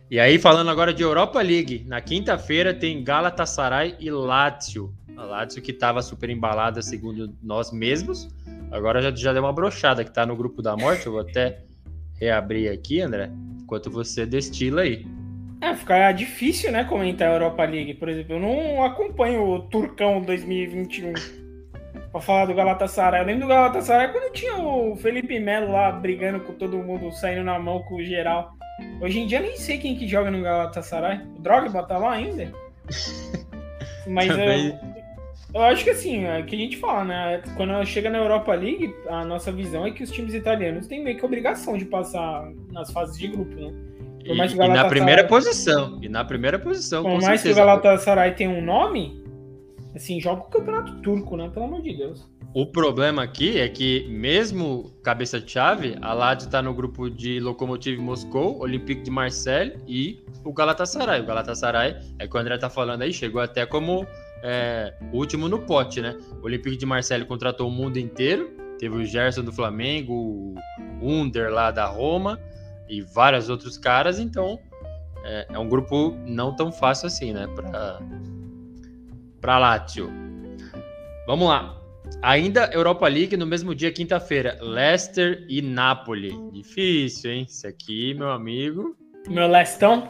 [0.08, 4.94] E aí, falando agora de Europa League, na quinta-feira tem Galatasaray e Lazio.
[5.16, 8.28] A Lazio que estava super embalada, segundo nós mesmos.
[8.70, 11.06] Agora já, já deu uma brochada que tá no grupo da morte.
[11.06, 11.58] Eu vou até
[12.20, 15.04] reabrir aqui, André, enquanto você destila aí.
[15.60, 18.36] É, fica difícil, né, comentar a Europa League, por exemplo.
[18.36, 21.14] Eu não acompanho o Turcão 2021
[22.12, 23.22] pra falar do Galatasaray.
[23.22, 27.42] Eu lembro do Galatasaray quando tinha o Felipe Melo lá brigando com todo mundo, saindo
[27.42, 28.56] na mão com o geral.
[29.00, 31.20] Hoje em dia nem sei quem que joga no Galatasaray.
[31.36, 32.52] O Drogba tá lá ainda?
[34.06, 34.68] Mas Também.
[34.68, 34.96] eu,
[35.54, 37.42] eu acho que assim, é o que a gente fala, né?
[37.56, 41.16] Quando chega na Europa League, a nossa visão é que os times italianos têm meio
[41.16, 43.72] que obrigação de passar nas fases de grupo, né?
[44.24, 45.98] E, e na primeira posição.
[46.02, 47.60] E na primeira posição, Por mais que o certeza.
[47.60, 49.22] Galatasaray tenha um nome,
[49.96, 51.48] assim, joga o campeonato turco, né?
[51.48, 52.28] Pelo amor de Deus.
[52.54, 57.38] O problema aqui é que, mesmo cabeça de chave, a Lazio tá no grupo de
[57.40, 61.20] Lokomotiv Moscou, Olympique de Marseille e o Galatasaray.
[61.20, 64.06] O Galatasaray, é que o André tá falando aí, chegou até como
[64.42, 66.16] é, último no pote, né?
[66.42, 70.54] O Olympique de Marseille contratou o mundo inteiro, teve o Gerson do Flamengo, o
[71.02, 72.40] Under lá da Roma
[72.88, 74.58] e vários outros caras, então
[75.24, 77.46] é, é um grupo não tão fácil assim, né?
[77.54, 78.00] Pra,
[79.40, 80.10] pra Lazio.
[81.26, 81.74] Vamos lá.
[82.22, 84.56] Ainda Europa League no mesmo dia, quinta-feira.
[84.60, 86.32] Leicester e Napoli.
[86.52, 87.46] Difícil, hein?
[87.48, 88.96] Isso aqui, meu amigo.
[89.28, 90.08] Meu Lestão.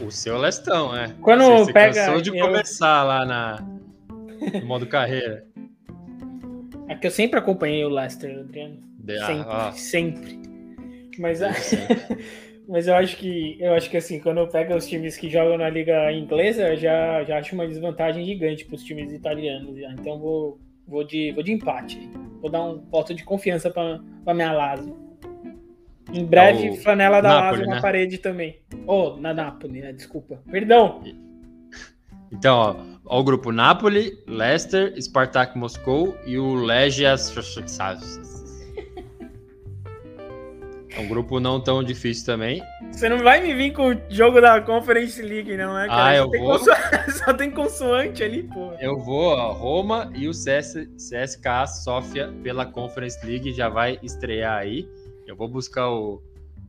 [0.00, 1.14] O seu Lestão, é.
[1.20, 3.64] Quando você, você pega- cansou de eu- começar lá na,
[4.60, 5.44] no modo carreira.
[6.88, 8.78] É que eu sempre acompanhei o Leicester, Adriano.
[8.98, 10.42] De- ah, Sempre, sempre.
[11.18, 12.24] Mas, a- sempre.
[12.74, 15.70] mas eu acho que eu acho que assim, quando pega os times que jogam na
[15.70, 19.78] liga inglesa, eu já, já acho uma desvantagem gigante para os times italianos.
[19.78, 19.92] Já.
[19.92, 22.10] Então vou, vou, de, vou de empate.
[22.40, 24.98] Vou dar um voto de confiança para minha Lazio.
[26.12, 27.80] Em breve, É o flanela da Napoli, Lazio na né?
[27.80, 28.58] parede também.
[28.88, 29.92] Oh, na Napoli, né?
[29.92, 30.42] Desculpa.
[30.50, 31.00] Perdão.
[32.32, 37.14] Então, ó, ó, o grupo Napoli, Leicester, Spartak Moscou e o Legia.
[40.96, 42.62] É um grupo não tão difícil também.
[42.92, 46.10] Você não vai me vir com o jogo da Conference League, não, né, cara?
[46.10, 46.50] Ah, Só eu tem vou.
[46.58, 46.70] conso-
[47.24, 48.72] Só tem consoante ali, pô.
[48.78, 54.58] Eu vou, ó, Roma e o CS, CSKA Sofia pela Conference League já vai estrear
[54.58, 54.88] aí.
[55.26, 56.22] Eu vou buscar o,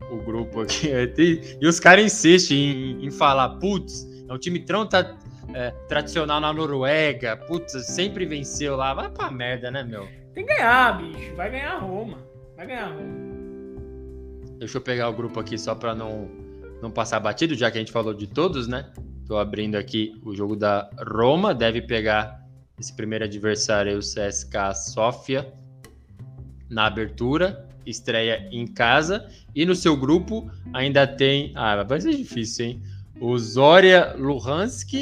[0.09, 0.89] o grupo aqui.
[1.61, 5.15] E, os caras insistem em, em falar, putz, é um time tão tra-
[5.53, 8.91] é, tradicional na Noruega, putz, sempre venceu lá.
[8.95, 10.07] Vai pra merda, né, meu?
[10.33, 11.35] Tem que ganhar, bicho.
[11.35, 12.17] Vai ganhar Roma.
[12.57, 13.24] Vai ganhar Roma.
[14.57, 16.29] Deixa eu pegar o grupo aqui só pra não,
[16.81, 18.91] não passar batido, já que a gente falou de todos, né?
[19.27, 22.45] Tô abrindo aqui o jogo da Roma, deve pegar
[22.79, 25.53] esse primeiro adversário o CSKA Sofia,
[26.69, 32.65] na abertura, estreia em casa, e no seu grupo ainda tem, ah, vai ser difícil,
[32.65, 32.83] hein?
[33.19, 34.93] O Zoria Luhansk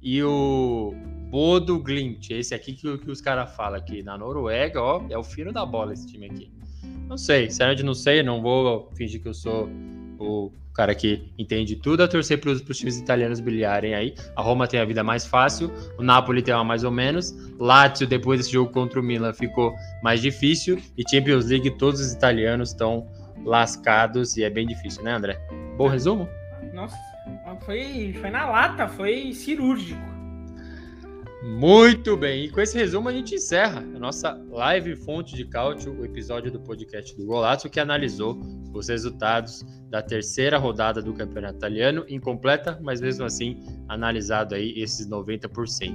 [0.00, 0.94] e o
[1.30, 5.24] Bodo Glimt, esse aqui que, que os caras falam aqui, na Noruega, ó, é o
[5.24, 6.50] fino da bola esse time aqui.
[7.08, 9.68] Não sei, sinceramente não sei, não vou fingir que eu sou
[10.18, 14.14] o cara que entende tudo, a torcer para os times italianos brilharem aí.
[14.34, 18.06] A Roma tem a vida mais fácil, o Napoli tem uma mais ou menos, Lazio
[18.06, 22.70] depois desse jogo contra o Milan ficou mais difícil e Champions League todos os italianos
[22.70, 23.06] estão
[23.44, 25.38] lascados e é bem difícil, né, André?
[25.76, 26.28] Bom resumo?
[26.72, 26.96] Nossa,
[27.64, 30.11] foi, foi na lata, foi cirúrgico.
[31.42, 35.92] Muito bem, e com esse resumo a gente encerra a nossa live Fonte de Cálcio,
[35.98, 38.40] o episódio do podcast do Golato, que analisou
[38.72, 43.58] os resultados da terceira rodada do Campeonato Italiano, incompleta, mas mesmo assim
[43.88, 45.92] analisado aí esses 90%.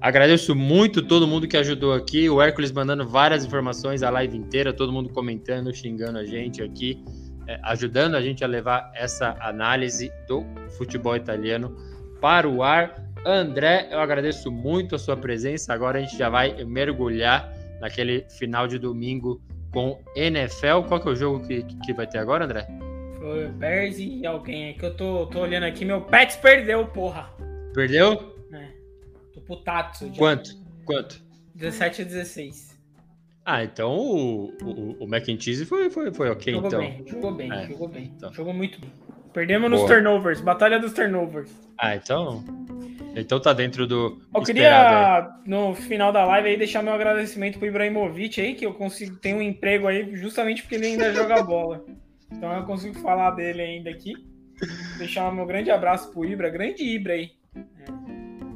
[0.00, 4.72] Agradeço muito todo mundo que ajudou aqui, o Hércules mandando várias informações a live inteira,
[4.72, 7.04] todo mundo comentando, xingando a gente aqui,
[7.46, 10.42] é, ajudando a gente a levar essa análise do
[10.78, 11.76] futebol italiano
[12.18, 13.11] para o ar.
[13.24, 15.72] André, eu agradeço muito a sua presença.
[15.72, 19.40] Agora a gente já vai mergulhar naquele final de domingo
[19.72, 20.82] com NFL.
[20.88, 22.66] Qual que é o jogo que, que vai ter agora, André?
[23.18, 25.84] Foi Bears e alguém aí que eu tô, tô olhando aqui.
[25.84, 27.30] Meu Pets perdeu, porra.
[27.72, 28.34] Perdeu?
[28.52, 28.68] É.
[29.32, 30.10] Tô putato.
[30.18, 30.56] Quanto?
[30.84, 31.22] Quanto?
[31.54, 32.72] 17 a 16.
[33.44, 36.80] Ah, então o, o, o Cheese foi, foi, foi ok, jogou então.
[36.80, 37.66] Bem, jogou bem, é.
[37.66, 38.12] jogou bem.
[38.16, 38.32] Então.
[38.32, 38.92] Jogou muito bem.
[39.32, 39.80] Perdemos Boa.
[39.80, 41.50] nos turnovers, batalha dos turnovers.
[41.78, 42.44] Ah, então.
[43.14, 44.20] Então tá dentro do.
[44.34, 48.72] Eu queria, no final da live, aí, deixar meu agradecimento pro Ibrahimovic aí, que eu
[48.72, 51.84] consigo ter um emprego aí justamente porque ele ainda joga bola.
[52.30, 54.14] Então eu consigo falar dele ainda aqui.
[54.98, 57.32] Deixar meu grande abraço pro Ibra, grande Ibra aí.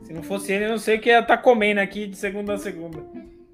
[0.04, 2.16] Se não fosse ele, eu não sei o que ia estar tá comendo aqui de
[2.16, 3.02] segunda a segunda.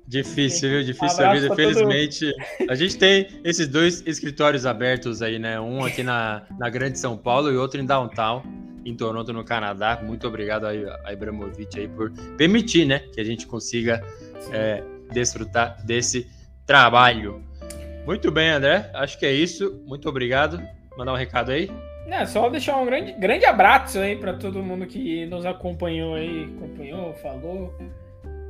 [0.07, 0.85] Difícil, viu?
[0.85, 1.55] Difícil a vida.
[1.55, 2.71] Felizmente, todo...
[2.71, 5.59] a gente tem esses dois escritórios abertos aí, né?
[5.59, 8.43] Um aqui na, na Grande São Paulo e outro em Downtown,
[8.85, 10.01] em Toronto, no Canadá.
[10.03, 13.01] Muito obrigado a Ibramovic aí por permitir, né?
[13.13, 14.03] Que a gente consiga
[14.53, 14.83] é,
[15.13, 16.29] desfrutar desse
[16.67, 17.43] trabalho.
[18.07, 18.91] Muito bem, André.
[18.95, 19.83] Acho que é isso.
[19.87, 20.61] Muito obrigado.
[20.97, 21.71] Mandar um recado aí.
[22.07, 26.53] É, só deixar um grande, grande abraço aí para todo mundo que nos acompanhou aí,
[26.57, 27.75] acompanhou, falou.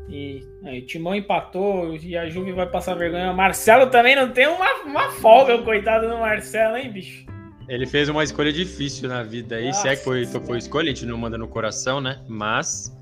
[0.09, 3.30] E aí, o Timão empatou e a Juve vai passar vergonha.
[3.30, 7.31] O Marcelo também não tem uma, uma folga, coitado do Marcelo, hein, bicho?
[7.72, 9.72] Ele fez uma escolha difícil na vida aí.
[9.72, 12.22] Se é que foi, foi escolha, a gente não manda no coração, né?
[12.28, 12.94] Mas,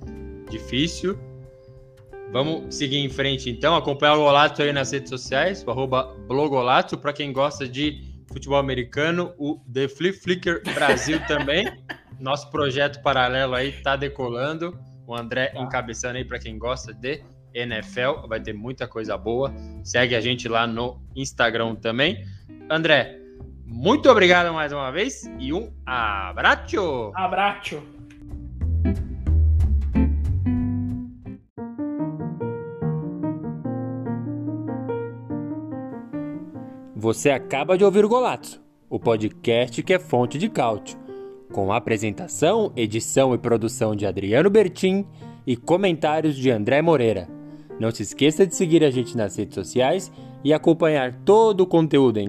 [0.49, 1.19] difícil.
[2.31, 3.75] Vamos seguir em frente então.
[3.75, 6.97] Acompanhar o Golato aí nas redes sociais, o arroba Blogolato.
[6.97, 8.01] Para quem gosta de
[8.33, 11.67] futebol americano, o The Flip Flicker Brasil também.
[12.21, 14.79] Nosso projeto paralelo aí tá decolando.
[15.05, 15.61] O André tá.
[15.61, 19.53] encabeçando aí para quem gosta de NFL, vai ter muita coisa boa.
[19.83, 22.25] Segue a gente lá no Instagram também.
[22.71, 23.20] André,
[23.71, 27.13] muito obrigado mais uma vez e um abraço.
[27.15, 27.83] Abraço.
[36.95, 38.61] Você acaba de ouvir o Golato,
[38.91, 41.01] o podcast que é fonte de cálcio
[41.51, 45.05] com apresentação, edição e produção de Adriano Bertin
[45.47, 47.29] e comentários de André Moreira.
[47.79, 50.13] Não se esqueça de seguir a gente nas redes sociais
[50.45, 52.29] e acompanhar todo o conteúdo em